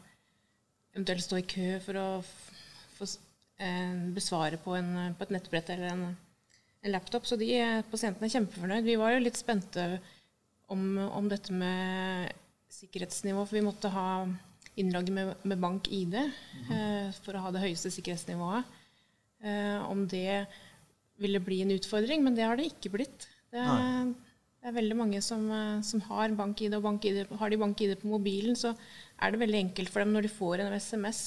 [0.93, 2.09] eventuelt stå i kø for å
[2.97, 3.09] få
[4.17, 6.03] besvare på, en, på et nettbrett eller en,
[6.83, 7.27] en laptop.
[7.29, 8.85] Så de eh, pasientene er kjempefornøyd.
[8.87, 9.87] Vi var jo litt spente
[10.73, 12.35] om, om dette med
[12.77, 14.27] sikkerhetsnivå, for vi måtte ha
[14.77, 18.77] innlogg med, med bank-ID eh, for å ha det høyeste sikkerhetsnivået.
[19.47, 20.45] Eh, om det
[21.21, 23.29] ville bli en utfordring, men det har det ikke blitt.
[23.53, 24.11] Det er,
[24.61, 28.13] det er veldig mange som, eh, som har bank-ID, og bank-ID, har de bank-ID på
[28.13, 28.75] mobilen, så
[29.17, 31.23] er det veldig enkelt for dem når de får en SMS.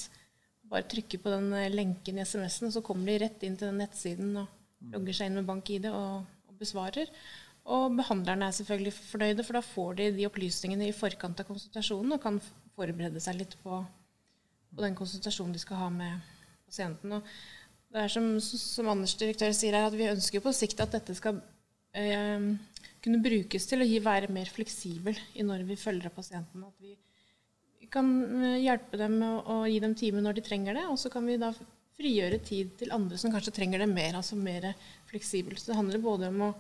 [0.70, 3.72] Bare trykker på den eh, lenken i SMS-en, og så kommer de rett inn til
[3.72, 7.12] den nettsiden og logger seg inn med bank-ID og, og besvarer.
[7.70, 12.16] Og behandlerne er selvfølgelig fornøyde, for da får de de opplysningene i forkant av konsultasjonen
[12.16, 12.40] og kan
[12.78, 13.82] forberede seg litt på,
[14.74, 16.32] på den konsultasjonen de skal ha med
[16.70, 17.18] pasienten.
[17.18, 17.34] Og
[17.94, 21.18] det er som, som Anders direktør sier her, at vi ønsker på sikt at dette
[21.18, 21.42] skal
[21.98, 22.50] eh,
[23.04, 26.66] kunne brukes til å gi, være mer fleksibel i når vi følger opp pasienten.
[26.66, 26.96] At vi
[27.94, 28.10] kan
[28.44, 31.28] eh, hjelpe dem med å, gi dem time når de trenger det, og så kan
[31.28, 31.52] vi da
[32.00, 34.72] frigjøre tid til andre som kanskje trenger det mer, altså mer
[35.10, 35.60] fleksibelt.
[35.60, 36.52] Så det handler både om å,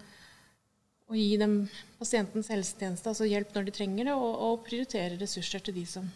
[1.09, 1.61] å gi dem
[1.99, 6.09] pasientens helsetjeneste, altså hjelp når de trenger det, og, og prioritere ressurser til de som,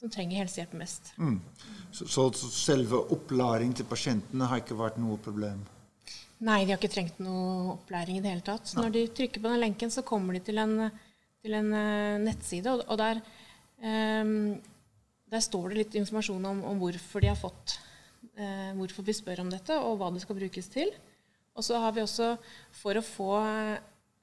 [0.00, 1.12] som trenger helsehjelp mest.
[1.92, 5.64] Så, så selve opplæring til pasientene har ikke vært noe problem?
[6.44, 8.74] Nei, de har ikke trengt noe opplæring i det hele tatt.
[8.76, 10.90] Når de trykker på den lenken, så kommer de til en,
[11.44, 13.22] til en eh, nettside, og, og der,
[13.80, 17.76] der står det litt informasjon om, om hvorfor de har fått
[18.36, 20.92] eh, Hvorfor vi spør om dette, og hva det skal brukes til.
[21.56, 22.34] Og så har vi også,
[22.76, 23.30] for å få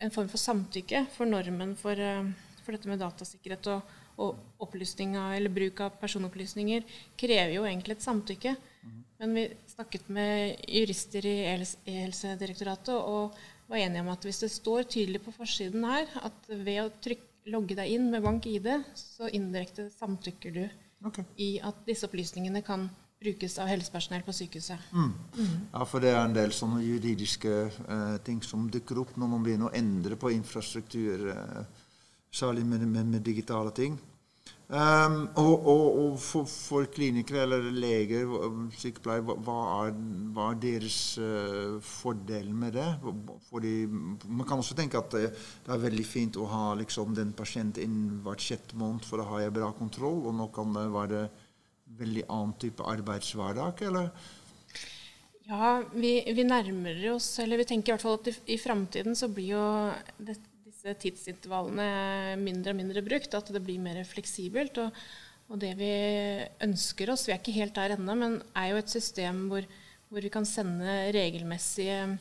[0.04, 2.30] en form for samtykke for normen for, eh,
[2.64, 6.86] for dette med datasikkerhet og, og opplysning eller bruk av personopplysninger,
[7.20, 8.56] krever jo egentlig et samtykke.
[9.24, 13.38] Men vi snakket med jurister i E-helsedirektoratet og
[13.70, 17.30] var enige om at hvis det står tydelig på forsiden her at ved å trykke,
[17.52, 20.66] logge deg inn med bank-ID, så indirekte samtykker du
[21.04, 21.26] Okay.
[21.36, 22.86] i at disse opplysningene kan
[23.20, 24.80] brukes av helsepersonell på sykehuset.
[25.74, 29.44] Ja, for det er en del sånne juridiske eh, ting som dukker opp når man
[29.44, 31.84] begynner å endre på infrastruktur, eh,
[32.32, 34.00] særlig med, med, med digitale ting.
[34.74, 38.30] Ehm, og og, og for, for klinikere eller leger,
[38.74, 39.98] sykepleiere, hva, hva, er,
[40.48, 42.88] er deres uh, fordel med det?
[43.52, 45.28] Fordi, man kan også tenke at det,
[45.66, 49.28] det er veldig fint å ha liksom, den pasienten innen hvert sjette måned, for da
[49.30, 51.28] har jeg bra kontroll, og nå kan det være
[52.00, 54.10] veldig annen type arbeidshverdag, eller?
[55.52, 59.14] Ja, vi, vi nærmer oss, eller vi tenker i hvert fall at i, i framtiden
[59.20, 59.68] så blir jo
[60.18, 60.40] det,
[60.84, 64.78] disse tidsintervallene mindre og mindre brukt, at det blir mer fleksibelt.
[64.84, 64.92] Og,
[65.48, 65.92] og det vi
[66.66, 69.68] ønsker oss, vi er ikke helt der ennå, men er jo et system hvor,
[70.10, 72.20] hvor vi kan sende regelmessige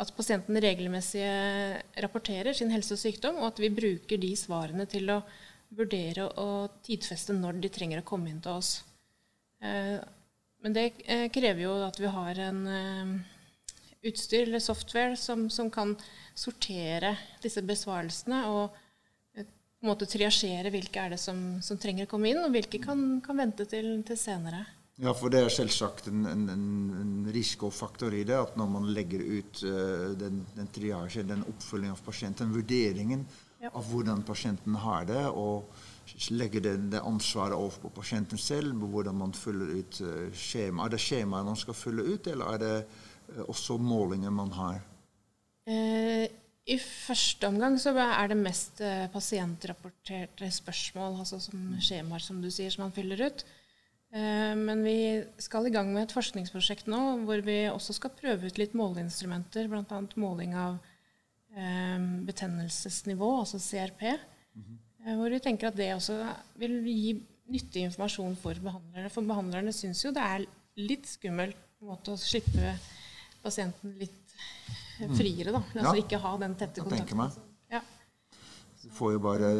[0.00, 1.22] At pasienten regelmessig
[2.00, 5.20] rapporterer sin helse og sykdom, og at vi bruker de svarene til å
[5.76, 8.82] vurdere og tidfeste når de trenger å komme inn til oss.
[9.60, 10.00] Eh,
[10.62, 13.12] Men det eh, krever jo at vi har en eh,
[14.02, 15.96] utstyr eller software som, som kan
[16.34, 18.76] sortere disse besvarelsene og
[19.36, 22.54] eh, på en måte triasjere hvilke er det som, som trenger å komme inn, og
[22.54, 24.64] hvilke kan, kan vente til, til senere.
[25.00, 28.36] Ja, for det er selvsagt en, en, en, risikofaktor i det.
[28.36, 33.24] At når man legger ut uh, den, den triasjen, den oppfølgingen av pasienten, vurderingen
[33.60, 33.68] Ja.
[33.76, 35.68] av hvordan pasienten har det, og
[36.32, 40.84] legger det, det ansvaret over på pasienten selv, hvordan man fyller ut uh, skjema.
[40.84, 42.76] Er det skjemaet man skal fylle ut, eller er det
[43.48, 44.80] også målinger man har?
[45.70, 46.26] Eh,
[46.70, 52.50] I første omgang så er det mest eh, pasientrapporterte spørsmål, altså som skjemaer, som du
[52.52, 53.44] sier, som man fyller ut.
[54.12, 54.96] Eh, men vi
[55.38, 59.68] skal i gang med et forskningsprosjekt nå hvor vi også skal prøve ut litt måleinstrumenter,
[59.70, 60.00] bl.a.
[60.18, 60.78] måling av
[61.54, 64.06] eh, betennelsesnivå, altså CRP.
[64.10, 66.18] eh, Hvor vi tenker at det også
[66.58, 67.18] vil gi
[67.50, 69.10] nyttig informasjon for behandlerne.
[69.10, 70.44] For behandlerne syns jo det er
[70.78, 72.74] litt skummelt på en måte, å slippe
[73.42, 74.34] pasienten litt
[75.16, 75.52] friere.
[75.54, 75.62] da.
[75.62, 75.96] Altså Mm.
[75.96, 76.02] Ja.
[76.04, 77.30] ikke ha den tette tenker meg.
[77.30, 77.46] kontakten.
[77.70, 77.80] Ja.
[78.82, 79.50] Du får jo bare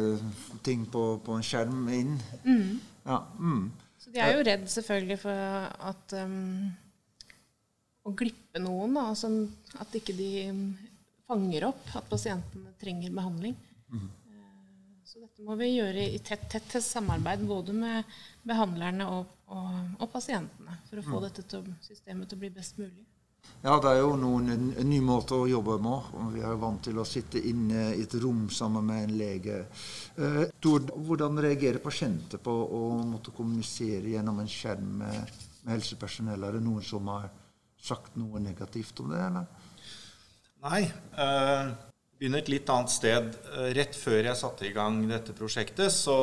[0.63, 2.19] ting på, på en skjerm inn.
[3.05, 3.71] Ja, mm.
[4.01, 5.33] Så de er jo redd selvfølgelig for
[5.91, 6.71] at um,
[8.05, 8.95] å glippe noen.
[8.97, 9.29] Da, altså
[9.81, 10.63] at ikke de um,
[11.29, 13.55] fanger opp at pasientene trenger behandling.
[13.93, 14.09] Mm.
[15.05, 18.03] Så dette må vi gjøre i tett, tett, tett samarbeid både med
[18.47, 22.77] behandlerne og, og, og pasientene for å få dette til, systemet til å bli best
[22.79, 23.03] mulig.
[23.61, 26.13] Ja, det er jo noen, en, måter å jobbe med.
[26.33, 29.59] Vi er vant til å sitte inne i et rom sammen med en lege.
[30.17, 35.37] Eh, hvordan reagerer pasienter på å måtte kommunisere gjennom en skjerm med,
[35.69, 36.47] helsepersonell?
[36.47, 37.29] Er det noen som har
[37.81, 39.21] sagt noe negativt om det?
[39.27, 39.69] eller?
[40.65, 40.81] Nei.
[41.13, 41.69] Uh,
[42.17, 43.29] begynner et litt annet sted.
[43.53, 46.17] Eh, rett før jeg satte i gang dette prosjektet, så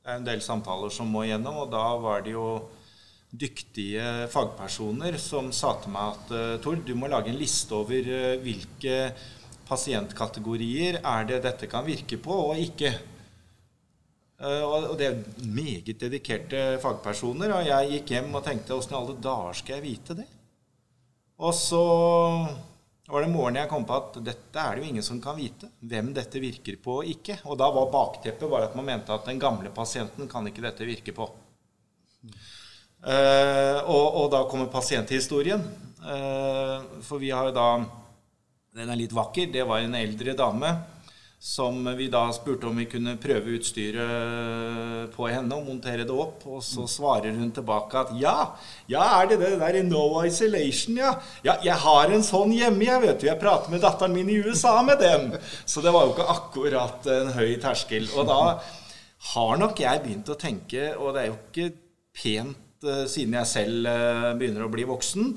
[0.00, 2.48] det er en del samtaler som må igjennom, og da var det jo
[3.40, 8.08] dyktige fagpersoner som sa til meg at «Tor, Tord, du må lage en liste over
[8.08, 8.96] eh, hvilke
[9.66, 12.92] pasientkategorier er det dette kan virke på, og ikke.
[14.36, 17.54] Eh, og det er meget dedikerte fagpersoner.
[17.56, 20.26] Og jeg gikk hjem og tenkte åssen i alle dager skal jeg vite det?
[21.36, 21.82] Og så
[23.06, 25.68] var det morgenen jeg kom på at dette er det jo ingen som kan vite.
[25.84, 27.40] Hvem dette virker på og ikke.
[27.46, 30.88] Og da var bakteppet bare at man mente at den gamle pasienten kan ikke dette
[30.88, 31.28] virke på.
[33.04, 35.62] Eh, og, og da kommer pasienthistorien.
[36.06, 37.70] Eh, for vi har jo da
[38.76, 39.48] Den er litt vakker.
[39.52, 40.74] Det var en eldre dame
[41.46, 46.42] som vi da spurte om vi kunne prøve utstyret på henne og montere det opp.
[46.48, 48.34] Og så svarer hun tilbake at ja,
[48.90, 51.14] ja er det det der i no isolation, ja.
[51.46, 53.28] Ja, jeg har en sånn hjemme, jeg vet du.
[53.28, 55.36] Jeg prater med datteren min i USA med den.
[55.64, 58.08] Så det var jo ikke akkurat en høy terskel.
[58.16, 58.40] Og da
[59.32, 61.70] har nok jeg begynt å tenke, og det er jo ikke
[62.16, 65.30] pent eh, siden jeg selv eh, begynner å bli voksen,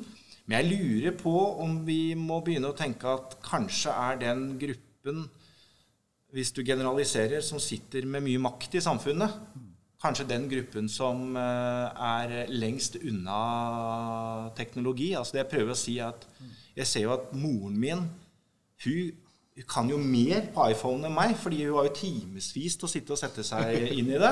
[0.49, 5.27] men jeg lurer på om vi må begynne å tenke at kanskje er den gruppen
[6.33, 9.33] hvis du generaliserer, som sitter med mye makt i samfunnet.
[9.99, 15.11] Kanskje den gruppen som eh, er lengst unna teknologi.
[15.17, 16.27] Altså det jeg prøver å si er at
[16.79, 18.05] Jeg ser jo at moren min
[18.85, 22.91] hun kan jo mer på iPhone enn meg, fordi hun har jo timevis til å
[22.91, 24.31] sitte og sette seg inn i det.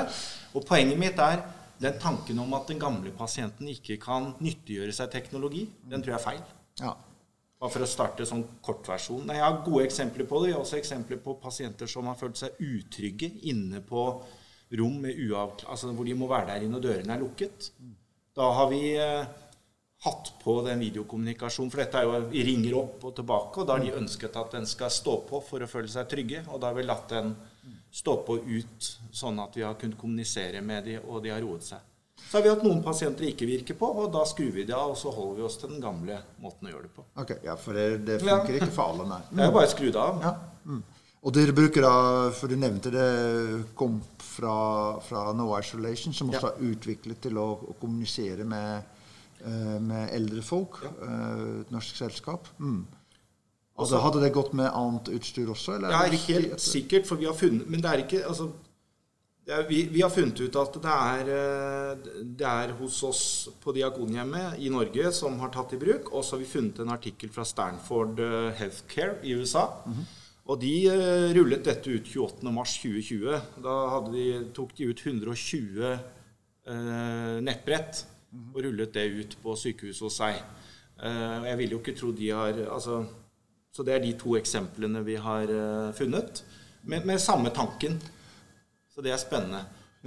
[0.56, 1.42] Og poenget mitt er
[1.78, 6.18] den tanken om at den gamle pasienten ikke kan nyttiggjøre seg teknologi, den tror jeg
[6.18, 6.42] er feil.
[6.82, 6.94] Ja.
[7.58, 9.24] Bare for å starte sånn kortversjon.
[9.26, 10.50] Nei, Jeg har gode eksempler på det.
[10.50, 14.04] Jeg har også eksempler på pasienter som har følt seg utrygge inne på
[14.78, 17.70] rom altså hvor de må være der inne og dørene er lukket.
[18.36, 19.24] Da har vi eh,
[20.04, 21.70] hatt på den videokommunikasjonen.
[21.72, 24.54] For dette er jo Vi ringer opp og tilbake, og da har de ønsket at
[24.54, 26.44] den skal stå på for å føle seg trygge.
[26.52, 27.34] Og da har vi latt den
[27.90, 31.64] stå på ut, sånn at vi har kunnet kommunisere med dem, og de har roet
[31.64, 31.78] seg.
[32.18, 34.90] Så har vi hatt noen pasienter ikke virker på, og da skrur vi det av,
[34.92, 37.04] og så holder vi oss til den gamle måten å gjøre det på.
[37.22, 38.60] Ok, ja, For det, det funker Ja.
[38.60, 39.20] ikke for alle, nei.
[39.30, 40.20] Det er bare det av.
[40.22, 40.34] Ja.
[40.66, 40.82] Mm.
[41.22, 41.94] Og dere bruker da,
[42.36, 43.06] for du nevnte det,
[43.74, 46.52] kom fra, fra No Isolation, som også Ja.
[46.58, 48.84] er utviklet til å, å kommunisere med,
[49.44, 50.82] eh, med eldre folk.
[50.82, 50.90] Ja.
[51.62, 52.46] et norsk selskap.
[52.58, 52.86] Mm.
[53.78, 55.76] Altså, hadde det gått med annet utstyr også?
[55.76, 58.48] Eller Ja, helt sikkert, for vi har funnet Men det er ikke altså,
[59.48, 63.22] det er, vi, vi har funnet ut at det er, eh, det er hos oss
[63.62, 66.10] på Diakonhjemmet i Norge som har tatt i bruk.
[66.12, 69.64] Og så har vi funnet en artikkel fra Stanford eh, Healthcare i USA.
[70.48, 73.40] Og de eh, rullet dette ut 28.3.2020.
[73.64, 73.78] Da
[74.12, 78.04] de, tok de ut 120 eh, nettbrett
[78.52, 80.42] og rullet det ut på sykehuset hos seg.
[81.00, 83.00] Eh, jeg vil jo ikke tro de har altså,
[83.78, 86.40] Så det er de to eksemplene vi har eh, funnet,
[86.90, 88.00] med, med samme tanken.
[88.90, 89.60] Så det er spennende.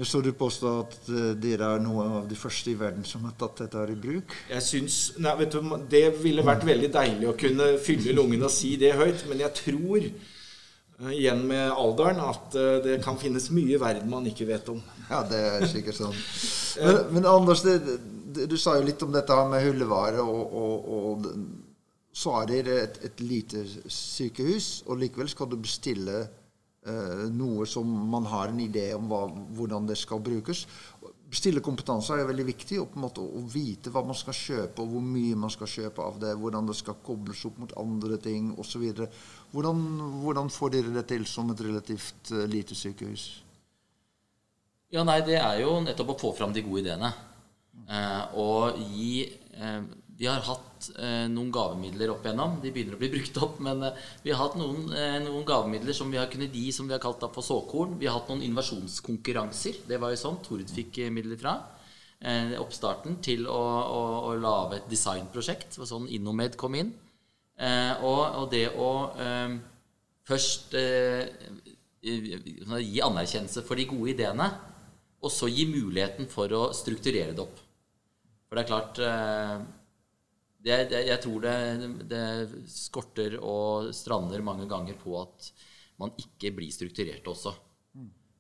[0.03, 3.38] Så du påstår at eh, dere er noe av de første i verden som har
[3.39, 4.36] tatt dette her i bruk?
[4.49, 8.51] Jeg syns, nei, vet du, Det ville vært veldig deilig å kunne fylle lungene og
[8.57, 13.77] si det høyt, men jeg tror eh, igjen med alderen at det kan finnes mye
[13.77, 14.84] i verden man ikke vet om.
[15.07, 16.19] Ja, det er sikkert sånn.
[16.81, 20.53] Men, men Anders, det, det, du sa jo litt om dette her med hullevare, og,
[20.55, 21.25] og, og
[22.12, 27.88] så er det et, et lite sykehus, og likevel skal du bestille eh, noe som
[27.88, 30.65] man har en idé om hva, hvordan det skal brukes.
[31.32, 34.84] Bestille kompetanse er veldig viktig, og på en måte å vite hva man skal kjøpe,
[34.84, 38.19] og hvor mye man skal kjøpe av det, hvordan det skal kobles opp mot andre
[38.19, 38.84] ting osv.
[39.54, 39.86] Hvordan,
[40.26, 43.30] hvordan får dere det til som et relativt eh, lite sykehus?
[44.91, 47.13] Ja, nei, det er jo nettopp å få fram de gode ideene.
[47.88, 49.24] Eh, og gi
[49.56, 49.80] eh,
[50.21, 52.60] Vi har hatt eh, noen gavemidler opp igjennom.
[52.62, 55.97] De begynner å bli brukt opp, men eh, vi har hatt noen, eh, noen gavemidler
[55.97, 57.97] som vi har kunnet gi som vi har kalt da for såkorn.
[57.97, 59.81] Vi har hatt noen innovasjonskonkurranser.
[59.89, 61.55] Det var jo sånn Tord fikk eh, midler fra.
[62.21, 65.81] Eh, oppstarten til å, å, å lage et designprosjekt.
[65.81, 66.93] Var sånn Innomed kom inn.
[67.57, 68.93] Eh, og, og det å
[70.29, 71.25] først eh,
[72.05, 74.47] gi anerkjennelse for de gode ideene,
[75.21, 77.57] og så gi muligheten for å strukturere det opp.
[78.49, 79.62] For det er klart eh,
[80.62, 81.56] det, det, Jeg tror det,
[82.12, 82.24] det
[82.69, 85.52] skorter og strander mange ganger på at
[86.02, 87.54] man ikke blir strukturert også.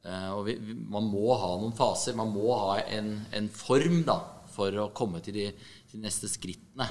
[0.01, 2.17] Eh, og vi, vi, man må ha noen faser.
[2.17, 4.17] Man må ha en, en form da,
[4.51, 5.49] for å komme til de,
[5.89, 6.87] til de neste skrittene.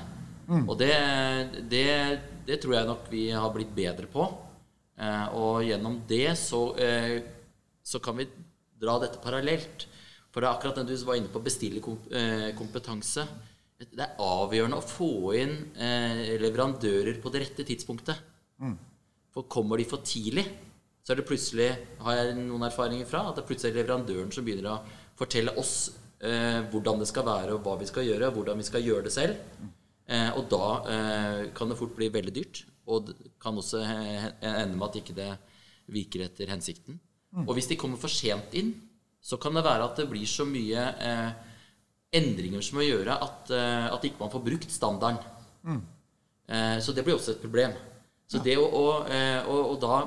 [0.66, 0.94] Og det,
[1.70, 1.86] det,
[2.46, 4.24] det tror jeg nok vi har blitt bedre på.
[5.00, 7.18] Uh, og gjennom det så, uh,
[7.86, 8.26] så kan vi
[8.80, 9.86] dra dette parallelt.
[10.30, 13.24] For det er akkurat det du var inne på, bestillerkompetanse.
[13.80, 18.18] Det er avgjørende å få inn eh, leverandører på det rette tidspunktet.
[19.32, 20.44] For kommer de for tidlig,
[21.00, 21.68] så er det plutselig,
[22.04, 24.80] har jeg noen erfaringer fra, at det plutselig er leverandøren som begynner å
[25.16, 25.74] fortelle oss
[26.20, 29.06] eh, hvordan det skal være, og hva vi skal gjøre, og hvordan vi skal gjøre
[29.06, 29.38] det selv.
[30.10, 34.74] Eh, og da eh, kan det fort bli veldig dyrt, og det kan også ende
[34.74, 35.30] med at ikke det
[35.90, 37.00] virker etter hensikten.
[37.46, 38.74] Og hvis de kommer for sent inn,
[39.22, 41.30] så kan det være at det blir så mye eh,
[42.12, 45.22] endringer som må gjøre at, eh, at ikke man får brukt standarden.
[46.48, 47.76] Eh, så det blir også et problem.
[48.30, 50.00] Så det å, eh, og, og da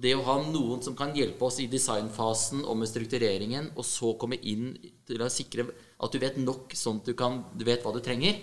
[0.00, 4.12] det å ha noen som kan hjelpe oss i designfasen og med struktureringen, og så
[4.20, 4.76] komme inn
[5.08, 5.66] til å sikre
[5.98, 8.38] at du vet nok sånn at du, kan, du vet hva du trenger,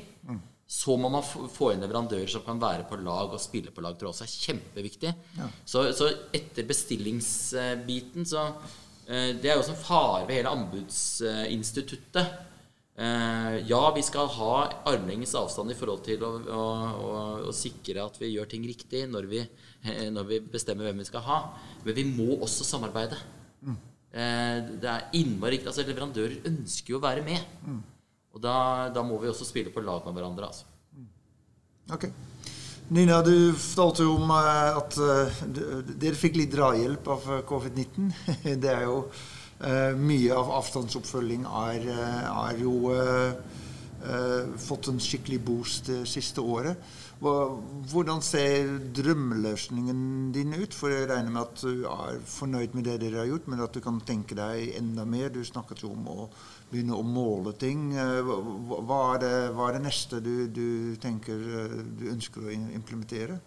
[0.68, 3.96] så må man få inn leverandører som kan være på lag og spille på lag,
[3.96, 5.14] tror jeg også er kjempeviktig.
[5.64, 8.44] Så, så etter bestillingsbiten så
[9.08, 12.36] eh, Det er jo også en fare ved hele anbudsinstituttet.
[12.98, 14.54] Eh, ja, vi skal ha
[14.90, 16.62] armlengdes avstand i forhold til å, å,
[16.98, 19.42] å, å sikre at vi gjør ting riktig når vi,
[19.86, 21.38] eh, når vi bestemmer hvem vi skal ha.
[21.84, 23.20] Men vi må også samarbeide.
[23.68, 25.62] Eh, det er innmari.
[25.62, 27.62] Altså, leverandører ønsker jo å være med.
[28.34, 28.56] Og da,
[28.94, 30.50] da må vi også spille på lag med hverandre.
[30.50, 30.66] Altså.
[31.94, 32.10] Ok.
[32.98, 34.96] Nina, du fortalte jo om at
[36.00, 38.10] dere fikk litt drahjelp av eh, covid-19.
[38.64, 39.02] Det er jo
[39.58, 43.34] Mye av avstandsoppfølging er, eh, er jo eh,
[44.06, 46.78] eh, fått en skikkelig boost det siste året.
[47.18, 50.74] Hvordan ser drømmeløsningen din ut?
[50.78, 53.74] For jeg regner med at du er fornøyd med det dere har gjort, men at
[53.74, 55.32] du kan tenke deg enda mer.
[55.34, 56.28] Du snakket jo om å
[56.70, 57.96] begynne å måle ting.
[57.98, 62.54] Eh, Hva, er, det, hva er det neste du, du tenker eh, du ønsker å
[62.54, 63.40] implementere?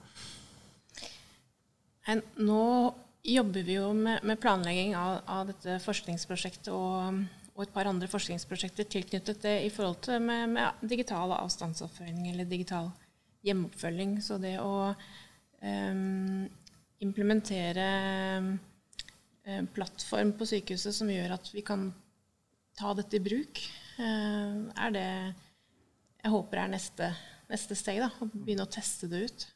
[2.43, 2.65] Nå
[3.23, 7.21] jobber vi jo med, med planlegging av, av, dette forskningsprosjektet og,
[7.55, 12.49] og, et par andre forskningsprosjekter tilknyttet det i forhold til med, med digital avstandsoppfølging eller
[12.49, 12.91] digital
[13.47, 14.19] hjemmeoppfølging.
[14.25, 16.49] Så det å um,
[17.05, 17.87] implementere
[18.41, 18.55] um,
[19.75, 21.91] plattform på sykehuset som gjør at vi kan
[22.81, 23.63] ta dette i bruk,
[24.01, 25.09] uh, er det
[26.21, 27.15] jeg håper er neste,
[27.49, 28.01] neste steg.
[28.03, 29.49] da, Å begynne å teste det ut.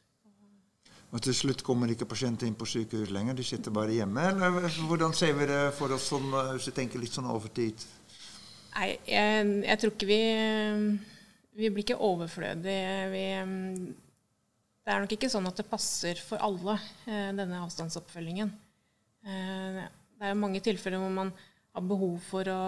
[1.13, 4.23] Og til slutt kommer ikke pasienter inn på sykehus lenger, de sitter bare hjemme?
[4.31, 7.85] Eller hvordan ser vi det for oss sånn, hvis vi tenker litt sånn over tid?
[8.75, 10.23] Nei, jeg, jeg tror ikke vi
[11.55, 12.95] Vi blir ikke overflødige.
[13.13, 13.21] Vi,
[14.83, 16.75] det er nok ikke sånn at det passer for alle,
[17.07, 18.51] eh, denne avstandsoppfølgingen.
[19.23, 19.79] Eh,
[20.19, 21.31] det er mange tilfeller hvor man
[21.75, 22.65] har behov for å,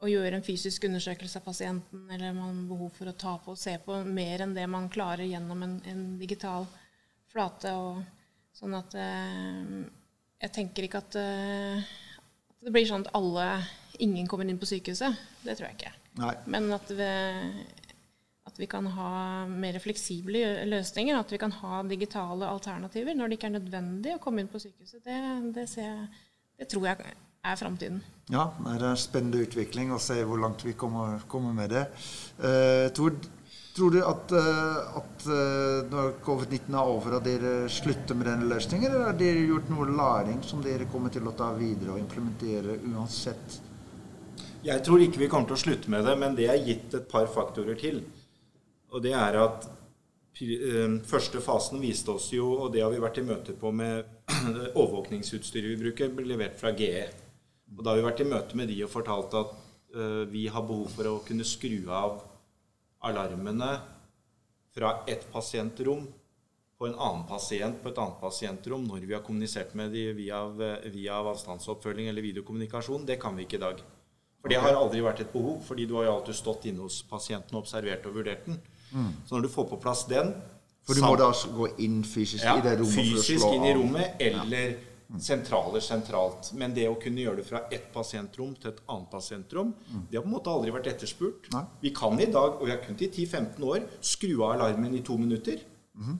[0.00, 3.56] å gjøre en fysisk undersøkelse av pasienten, eller man har behov for å ta på
[3.56, 6.70] og se på mer enn det man klarer gjennom en, en digital
[7.32, 7.72] flate.
[7.76, 8.00] Og,
[8.56, 9.74] sånn at eh,
[10.40, 11.90] jeg tenker ikke at, eh,
[12.50, 13.46] at, det blir sånn at alle
[14.00, 15.16] ingen kommer inn på sykehuset.
[15.44, 15.94] Det tror jeg ikke.
[16.20, 16.34] Nei.
[16.50, 17.08] Men at vi,
[18.50, 19.12] at vi kan ha
[19.46, 21.16] mer fleksible løsninger.
[21.16, 24.62] At vi kan ha digitale alternativer når det ikke er nødvendig å komme inn på
[24.62, 25.02] sykehuset.
[25.04, 25.18] Det,
[25.56, 26.08] det, jeg,
[26.60, 28.00] det tror jeg er framtiden.
[28.30, 31.86] Ja, det er en spennende utvikling å se hvor langt vi kommer, kommer med det.
[32.40, 33.24] Uh, Tord,
[33.76, 38.48] Tror du at, eh, at eh, når covid-19 er over, at dere slutter med denne
[38.50, 38.90] løsningen?
[38.90, 42.80] Eller har dere gjort noe læring som dere kommer til å ta videre og implementere
[42.90, 43.60] uansett?
[44.66, 47.06] Jeg tror ikke vi kommer til å slutte med det, men det er gitt et
[47.08, 48.02] par faktorer til.
[48.90, 49.68] Og det er at
[50.42, 54.02] eh, første fasen viste oss jo, og det har vi vært i møte på med
[54.80, 57.06] overvåkningsutstyret vi bruker, ble levert fra GE.
[57.78, 59.58] Og da har vi vært i møte med de og fortalt at
[60.30, 62.20] vi har behov for å kunne skru av
[63.00, 63.70] alarmene
[64.74, 66.06] fra ett pasientrom
[66.78, 70.44] på en annen pasient på et annet pasientrom når vi har kommunisert med dem via,
[70.88, 73.82] via avstandsoppfølging eller videokommunikasjon, det kan vi ikke i dag.
[74.40, 77.02] For det har aldri vært et behov, fordi du har jo alltid stått inne hos
[77.08, 78.56] pasienten og observert og vurdert den.
[78.94, 79.10] Mm.
[79.26, 80.32] Så når du får på plass den
[80.88, 82.96] For du må da gå inn fysisk ja, i det rommet?
[82.96, 86.52] Fysisk inn i rommet, eller ja sentraler sentralt.
[86.54, 89.72] Men det å kunne gjøre det fra ett pasientrom til et annet pasientrom,
[90.10, 91.50] det har på en måte aldri vært etterspurt.
[91.54, 91.64] Nei.
[91.82, 95.04] Vi kan i dag, og vi har kunnet i 10-15 år, skru av alarmen i
[95.06, 95.62] to minutter.
[95.98, 96.18] Mm.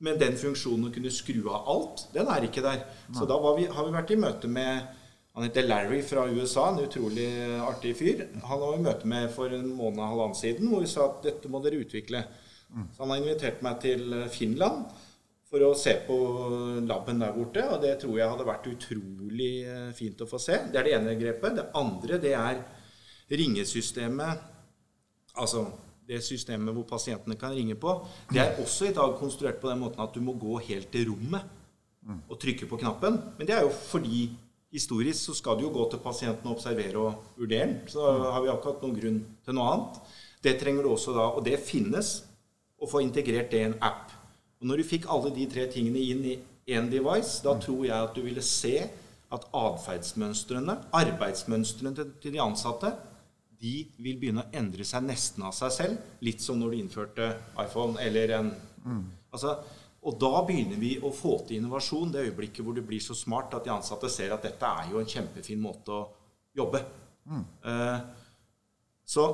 [0.00, 2.86] Men den funksjonen å kunne skru av alt, den er ikke der.
[3.10, 3.18] Nei.
[3.18, 4.96] Så da vi, har vi vært i møte med
[5.36, 7.28] han heter Larry fra USA, en utrolig
[7.62, 8.24] artig fyr.
[8.50, 11.20] Han var i møte med for en måned og halvannen siden hvor vi sa at
[11.28, 12.24] dette må dere utvikle.
[12.74, 12.88] Mm.
[12.90, 14.90] Så han har invitert meg til Finland
[15.50, 16.16] for å se på
[16.86, 17.64] laben der borte.
[17.74, 20.60] Og det tror jeg hadde vært utrolig eh, fint å få se.
[20.70, 21.56] Det er det ene grepet.
[21.58, 22.60] Det andre det er
[23.30, 24.44] ringesystemet.
[25.40, 25.66] Altså
[26.10, 27.94] det systemet hvor pasientene kan ringe på.
[28.30, 31.10] Det er også i dag konstruert på den måten at du må gå helt til
[31.12, 31.58] rommet
[32.26, 33.18] og trykke på knappen.
[33.38, 34.30] Men det er jo fordi
[34.74, 37.76] historisk så skal du jo gå til pasienten og observere og vurdere den.
[37.90, 40.00] Så har vi akkurat noen grunn til noe annet.
[40.42, 42.22] Det trenger du også da, og det finnes,
[42.80, 44.08] å få integrert det i en app.
[44.60, 46.38] Og Når du fikk alle de tre tingene inn i
[46.70, 48.74] én device, da tror jeg at du ville se
[49.30, 52.92] at atferdsmønstrene, arbeidsmønstrene til de ansatte,
[53.60, 56.08] de vil begynne å endre seg nesten av seg selv.
[56.24, 57.28] Litt som når du innførte
[57.60, 58.50] iPhone eller en
[58.84, 59.02] mm.
[59.32, 59.58] altså,
[60.00, 63.52] Og da begynner vi å få til innovasjon, det øyeblikket hvor det blir så smart
[63.56, 66.06] at de ansatte ser at dette er jo en kjempefin måte å
[66.56, 66.80] jobbe.
[67.28, 67.44] Mm.
[67.64, 67.98] Uh,
[69.04, 69.26] så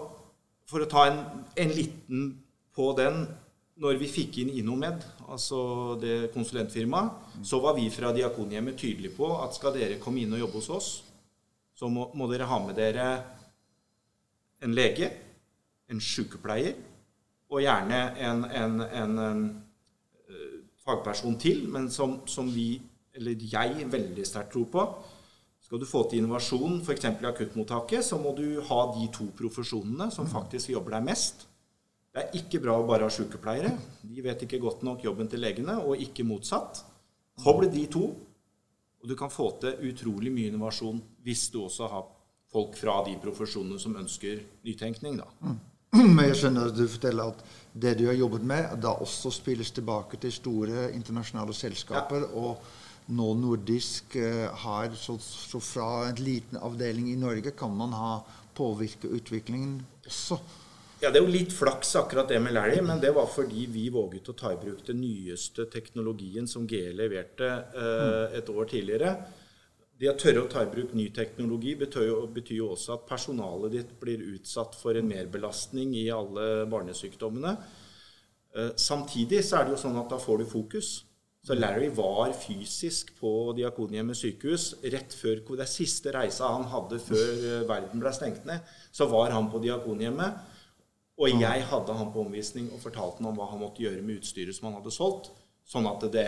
[0.66, 1.20] for å ta en,
[1.55, 2.27] en liten
[2.74, 3.22] på den
[3.83, 5.61] når vi fikk inn Inomed, altså
[6.01, 10.43] det konsulentfirmaet, så var vi fra Diakonhjemmet tydelige på at skal dere komme inn og
[10.45, 10.91] jobbe hos oss,
[11.77, 13.07] så må, må dere ha med dere
[14.64, 15.11] en lege,
[15.91, 16.77] en sykepleier
[17.53, 19.43] og gjerne en, en, en, en
[20.31, 22.81] uh, fagperson til, men som, som, vi,
[23.14, 24.87] eller jeg, veldig sterkt tror på.
[25.66, 27.07] Skal du få til innovasjon, f.eks.
[27.11, 31.47] i akuttmottaket, så må du ha de to profesjonene som faktisk jobber der mest.
[32.17, 33.75] Det er ikke bra å bare ha sykepleiere.
[34.09, 36.81] De vet ikke godt nok jobben til legene, og ikke motsatt.
[37.43, 38.07] Koble de to,
[39.03, 42.09] og du kan få til utrolig mye innovasjon hvis du også har
[42.49, 45.21] folk fra de profesjonene som ønsker nytenkning.
[45.21, 45.29] da.
[45.45, 45.61] Mm.
[46.17, 47.47] Men jeg skjønner at du forteller at
[47.85, 52.25] det du har jobbet med, da også spilles tilbake til store internasjonale selskaper.
[52.25, 52.33] Ja.
[52.41, 57.93] Og nå nordisk uh, har så, så, fra en liten avdeling i Norge kan man
[57.93, 58.14] ha
[58.57, 60.41] påvirke utviklingen også.
[61.01, 63.90] Ja, Det er jo litt flaks akkurat det med Larry, men det var fordi vi
[63.92, 69.11] våget å ta i bruk den nyeste teknologien som GE leverte eh, et år tidligere.
[69.97, 73.05] Det å tørre å ta i bruk ny teknologi betyr jo, betyr jo, også at
[73.09, 77.53] personalet ditt blir utsatt for en merbelastning i alle barnesykdommene.
[78.57, 80.94] Eh, samtidig så er det jo sånn at da får du fokus.
[81.47, 87.32] Så Larry var fysisk på Diakonhjemmet sykehus rett før det siste reisa han hadde før
[87.36, 88.64] eh, verden ble stengt ned.
[88.90, 90.56] Så var han på Diakonhjemmet,
[91.17, 94.21] og jeg hadde han på omvisning og fortalte han om hva han måtte gjøre med
[94.21, 95.31] utstyret som han hadde solgt,
[95.67, 96.27] sånn at det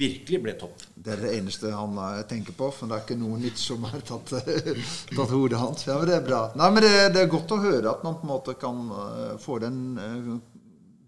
[0.00, 0.84] virkelig ble topp.
[0.94, 3.84] Det er det eneste han eh, tenker på, for det er ikke noe nytt som
[3.84, 4.32] har tatt,
[5.16, 5.84] tatt hodet hans.
[5.86, 6.42] Ja, men Det er bra.
[6.56, 9.36] Nei, men det, det, er godt å høre at man på en måte kan uh,
[9.42, 10.32] få den, uh,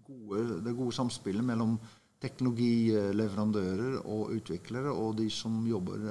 [0.05, 1.79] gode, det gode samspillet mellom
[2.21, 6.05] teknologileverandører og utviklere og de som jobber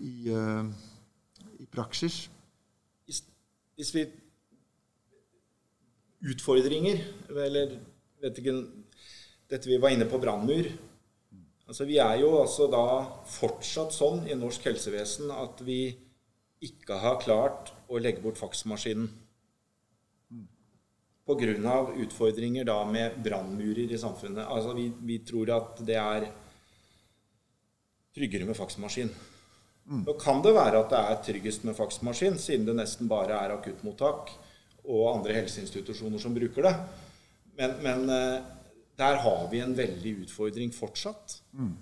[0.00, 2.22] i, i, praksis.
[3.76, 4.06] Hvis vi
[6.22, 7.02] Utfordringer,
[7.34, 7.76] eller
[8.22, 8.54] vet ikke
[9.50, 10.68] Dette vi var inne på brannmur
[11.72, 12.84] Altså, vi er jo altså da
[13.32, 15.94] fortsatt sånn i norsk helsevesen at vi
[16.62, 19.06] ikke har klart å legge bort faksmaskinen.
[21.22, 21.76] Pga.
[22.02, 24.44] utfordringer da med brannmurer i samfunnet.
[24.44, 26.26] Altså, vi, vi, tror at det er
[28.12, 29.08] tryggere med faksmaskin.
[29.86, 30.04] Mm.
[30.04, 33.54] Så kan det være at det er tryggest med faksmaskin, siden det nesten bare er
[33.54, 34.34] akuttmottak
[34.82, 36.74] og andre helseinstitusjoner som bruker det.
[37.58, 38.50] Men, men eh,
[38.98, 41.40] der har vi en veldig utfordring fortsatt.
[41.58, 41.72] Mm.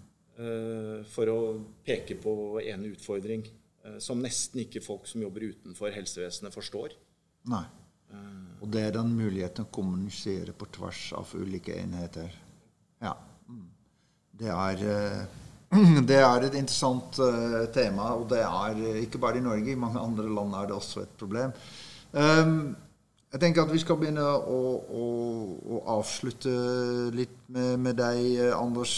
[1.12, 1.40] For å
[1.84, 2.32] peke på
[2.62, 3.42] en utfordring
[3.84, 6.94] uh, som nesten ikke folk som jobber utenfor helsevesenet, forstår.
[7.52, 7.66] Nei.
[8.64, 12.32] Og det er den muligheten å kommunisere på tvers av ulike enheter.
[13.04, 13.12] Ja.
[14.40, 14.80] Det er
[16.08, 17.20] det er et interessant
[17.76, 19.74] tema, og det er ikke bare i Norge.
[19.74, 21.52] I mange andre land er det også et problem.
[22.16, 22.72] Um,
[23.32, 24.58] jeg tenker at vi skal begynne å,
[24.90, 25.04] å,
[25.76, 26.50] å avslutte
[27.14, 28.96] litt med, med, deg, Anders.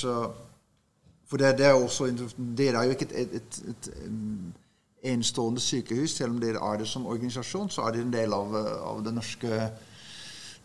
[1.28, 6.16] For det, det er også Dere er jo ikke et, et, et, et enestående sykehus.
[6.16, 8.56] Selv om dere er det som organisasjon, så er dere en del av,
[8.92, 9.60] av det norske,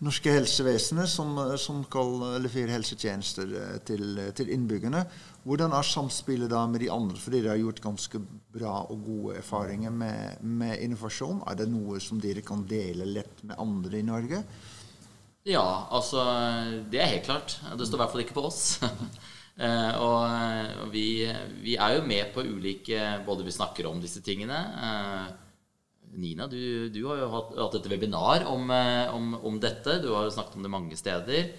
[0.03, 3.53] norske helsevesenet som, som skal levere helsetjenester
[3.87, 5.03] til, til innbyggerne.
[5.47, 7.17] Hvordan er samspillet da med de andre?
[7.21, 8.19] For dere har gjort ganske
[8.53, 11.39] bra og gode erfaringer med, med, innovasjon.
[11.47, 14.43] Er det noe som dere kan dele lett med andre i Norge?
[15.47, 16.25] Ja, altså
[16.91, 17.57] Det er helt klart.
[17.79, 18.61] Det står i hvert fall ikke på oss.
[19.63, 21.23] eh, og vi,
[21.63, 24.59] vi, er jo med på ulike Både vi snakker om disse tingene.
[26.13, 29.99] Eh, Nina, du, du, har jo hatt, hatt et webinar om, eh, om, om, dette.
[30.03, 31.49] Du har jo snakket om det mange steder.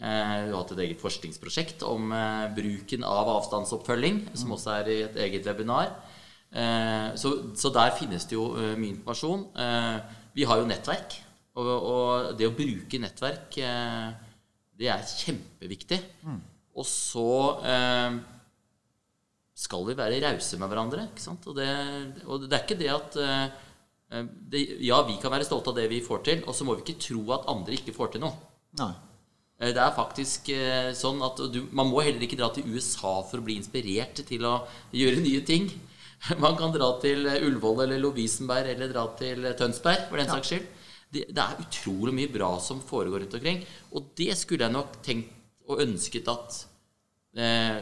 [0.00, 5.00] Du har hatt et eget forskningsprosjekt om eh, bruken av avstandsoppfølging, som også er i
[5.04, 5.92] et eget webinar.
[6.50, 9.44] Eh, så, så der finnes det jo mye informasjon.
[10.32, 11.18] Vi har jo nettverk,
[11.58, 13.58] og, og det å bruke nettverk,
[14.80, 15.98] det er kjempeviktig.
[16.24, 16.38] Mm.
[16.80, 17.30] Og så
[19.60, 21.10] skal vi være rause med hverandre.
[21.10, 21.44] Ikke sant?
[21.50, 21.68] Og det,
[22.24, 23.18] og det er ikke det at
[24.10, 26.84] det, Ja, vi kan være stolte av det vi får til, og så må vi
[26.86, 28.34] ikke tro at andre ikke får til noe.
[28.80, 28.92] Nei.
[29.60, 33.20] Eh, det er faktisk eh, sånn at du, Man må heller ikke dra til USA
[33.28, 34.56] for å bli inspirert til å
[34.96, 35.70] gjøre nye ting.
[36.44, 40.36] Man kan dra til Ullevål eller Lovisenberg eller dra til Tønsberg for den ja.
[40.36, 40.68] saks skyld.
[41.10, 43.64] Det, det, er utrolig mye bra som foregår rundt omkring.
[43.94, 45.36] Og det skulle jeg nok tenkt
[45.70, 46.62] og ønsket at
[47.38, 47.80] eh,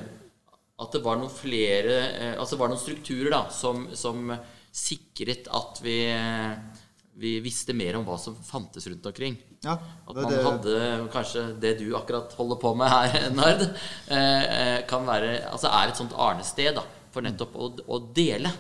[0.79, 4.29] At det var noen flere eh, Altså var noen strukturer da som, som
[4.75, 6.85] sikret at vi eh,
[7.19, 9.35] vi visste mer om hva som fantes rundt omkring.
[9.65, 9.75] Ja,
[10.07, 13.65] At man det, hadde kanskje det du akkurat holder på med her, Nard,
[14.07, 18.53] eh, eh, kan være, altså er et sånt arnested da, for nettopp å, å dele.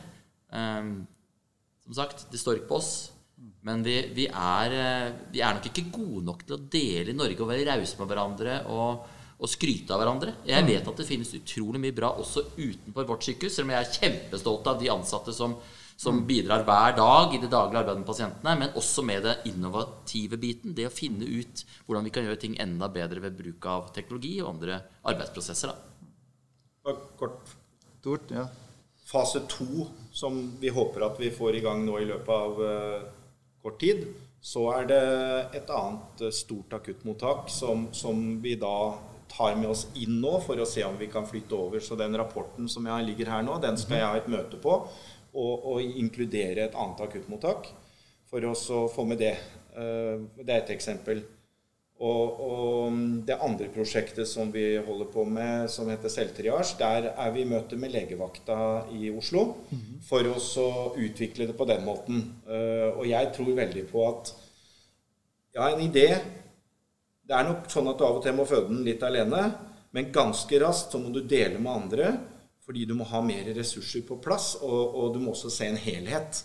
[0.51, 1.07] Um,
[1.87, 2.93] som sagt, det står ikke på oss.
[3.63, 4.75] Men vi, vi, er,
[5.31, 8.11] vi, er, nok ikke gode nok til å dele i Norge og være rause med
[8.11, 10.35] hverandre og, og, skryte av hverandre.
[10.49, 13.85] Jeg vet at det finnes utrolig mye bra også utenfor vårt sykehus, selv om jeg
[13.85, 15.55] er kjempestolt av de ansatte som
[15.99, 20.39] som bidrar hver dag i det daglige arbeidet med pasientene, men også med det innovative
[20.39, 20.75] biten.
[20.77, 24.37] Det å finne ut hvordan vi kan gjøre ting enda bedre ved bruk av teknologi
[24.39, 25.73] og andre arbeidsprosesser.
[25.75, 26.95] Da.
[27.19, 27.57] Kort.
[27.99, 28.47] Stort, ja.
[29.09, 33.11] Fase to, som vi håper at vi får i gang nå i løpet av uh,
[33.65, 34.07] kort tid,
[34.39, 35.03] så er det
[35.59, 38.95] et annet uh, stort akuttmottak som, som vi da
[39.29, 41.83] tar med oss inn nå for å se om vi kan flytte over.
[41.85, 44.79] Så den rapporten som jeg ligger her nå, den skal jeg ha et møte på
[45.35, 47.69] og, og inkludere et annet akuttmottak
[48.29, 49.35] for oss å få med det.
[49.77, 51.25] Eh, det er et eksempel.
[51.99, 57.33] Og, og, det andre prosjektet som vi holder på med, som heter Selvtriasj, der er
[57.35, 58.59] vi i møte med legevakta
[58.95, 59.65] i Oslo
[60.07, 62.23] for for å utvikle det på den måten.
[62.47, 64.31] Eh, og jeg tror veldig på at
[65.57, 66.07] ja, en idé
[67.29, 69.43] Det er nok sånn at du av og til må føde den litt alene,
[69.93, 72.13] men ganske raskt så må du dele med andre.
[72.69, 75.79] Fordi du må ha mer ressurser på plass, og, og du må også se en
[75.81, 76.43] helhet.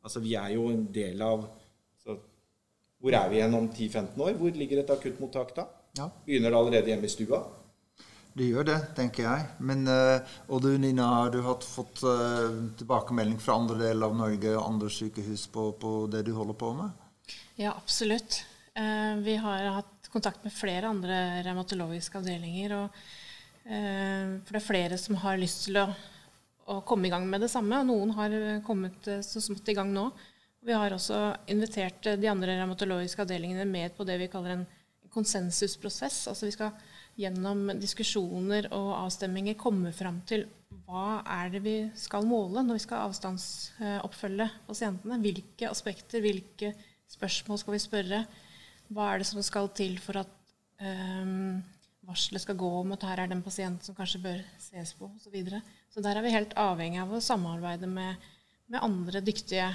[0.00, 1.44] Altså, vi er jo en del av
[2.00, 2.16] så,
[3.02, 4.38] Hvor er vi igjen om 10-15 år?
[4.40, 5.66] Hvor ligger et akuttmottak da?
[5.98, 6.08] Ja.
[6.24, 7.42] Begynner det allerede hjemme i stua?
[8.38, 9.46] Det gjør det, tenker jeg.
[9.68, 12.48] Men, uh, og du Nina, har du hatt, fått uh,
[12.78, 16.72] tilbakemelding fra andre deler av Norge og andre sykehus på, på, det du holder på
[16.80, 17.06] med?
[17.60, 18.40] Ja, absolutt.
[18.72, 22.78] Uh, vi har hatt kontakt med flere andre revmatologiske avdelinger.
[22.78, 23.02] Og,
[23.68, 25.84] for det er flere som har lyst til å,
[26.72, 27.82] å, komme i gang med det samme.
[27.82, 30.08] Og noen har kommet så smått i gang nå.
[30.64, 31.18] Vi har også
[31.52, 34.66] invitert de andre revmatologiske avdelingene med på det vi kaller en
[35.12, 36.26] konsensusprosess.
[36.30, 36.72] Altså vi skal
[37.18, 40.46] gjennom diskusjoner og avstemminger komme fram til
[40.86, 45.18] hva er det vi skal måle når vi skal avstandsoppfølge pasientene.
[45.24, 46.72] Hvilke aspekter, hvilke
[47.10, 48.20] spørsmål skal vi spørre?
[48.92, 50.30] Hva er det som skal til for at
[50.80, 51.58] um,
[52.08, 55.08] varselet skal gå om at her er det en pasient som kanskje bør ses på
[55.10, 55.26] osv.
[55.26, 55.60] Så, videre.
[55.92, 58.28] så der er vi helt avhengig av å samarbeide med,
[58.72, 59.68] med andre dyktige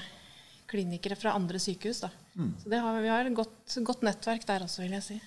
[0.69, 2.01] klinikere fra andre sykehus.
[2.34, 2.55] Mm.
[2.63, 5.19] Så har, vi har et godt, godt nettverk der også, vil jeg si.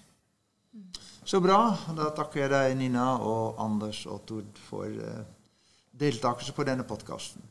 [1.26, 1.60] Så bra.
[1.96, 5.22] Da takker jeg deg, Nina og Anders og Tord, for uh,
[5.96, 7.44] deltakelse på denne podkasten.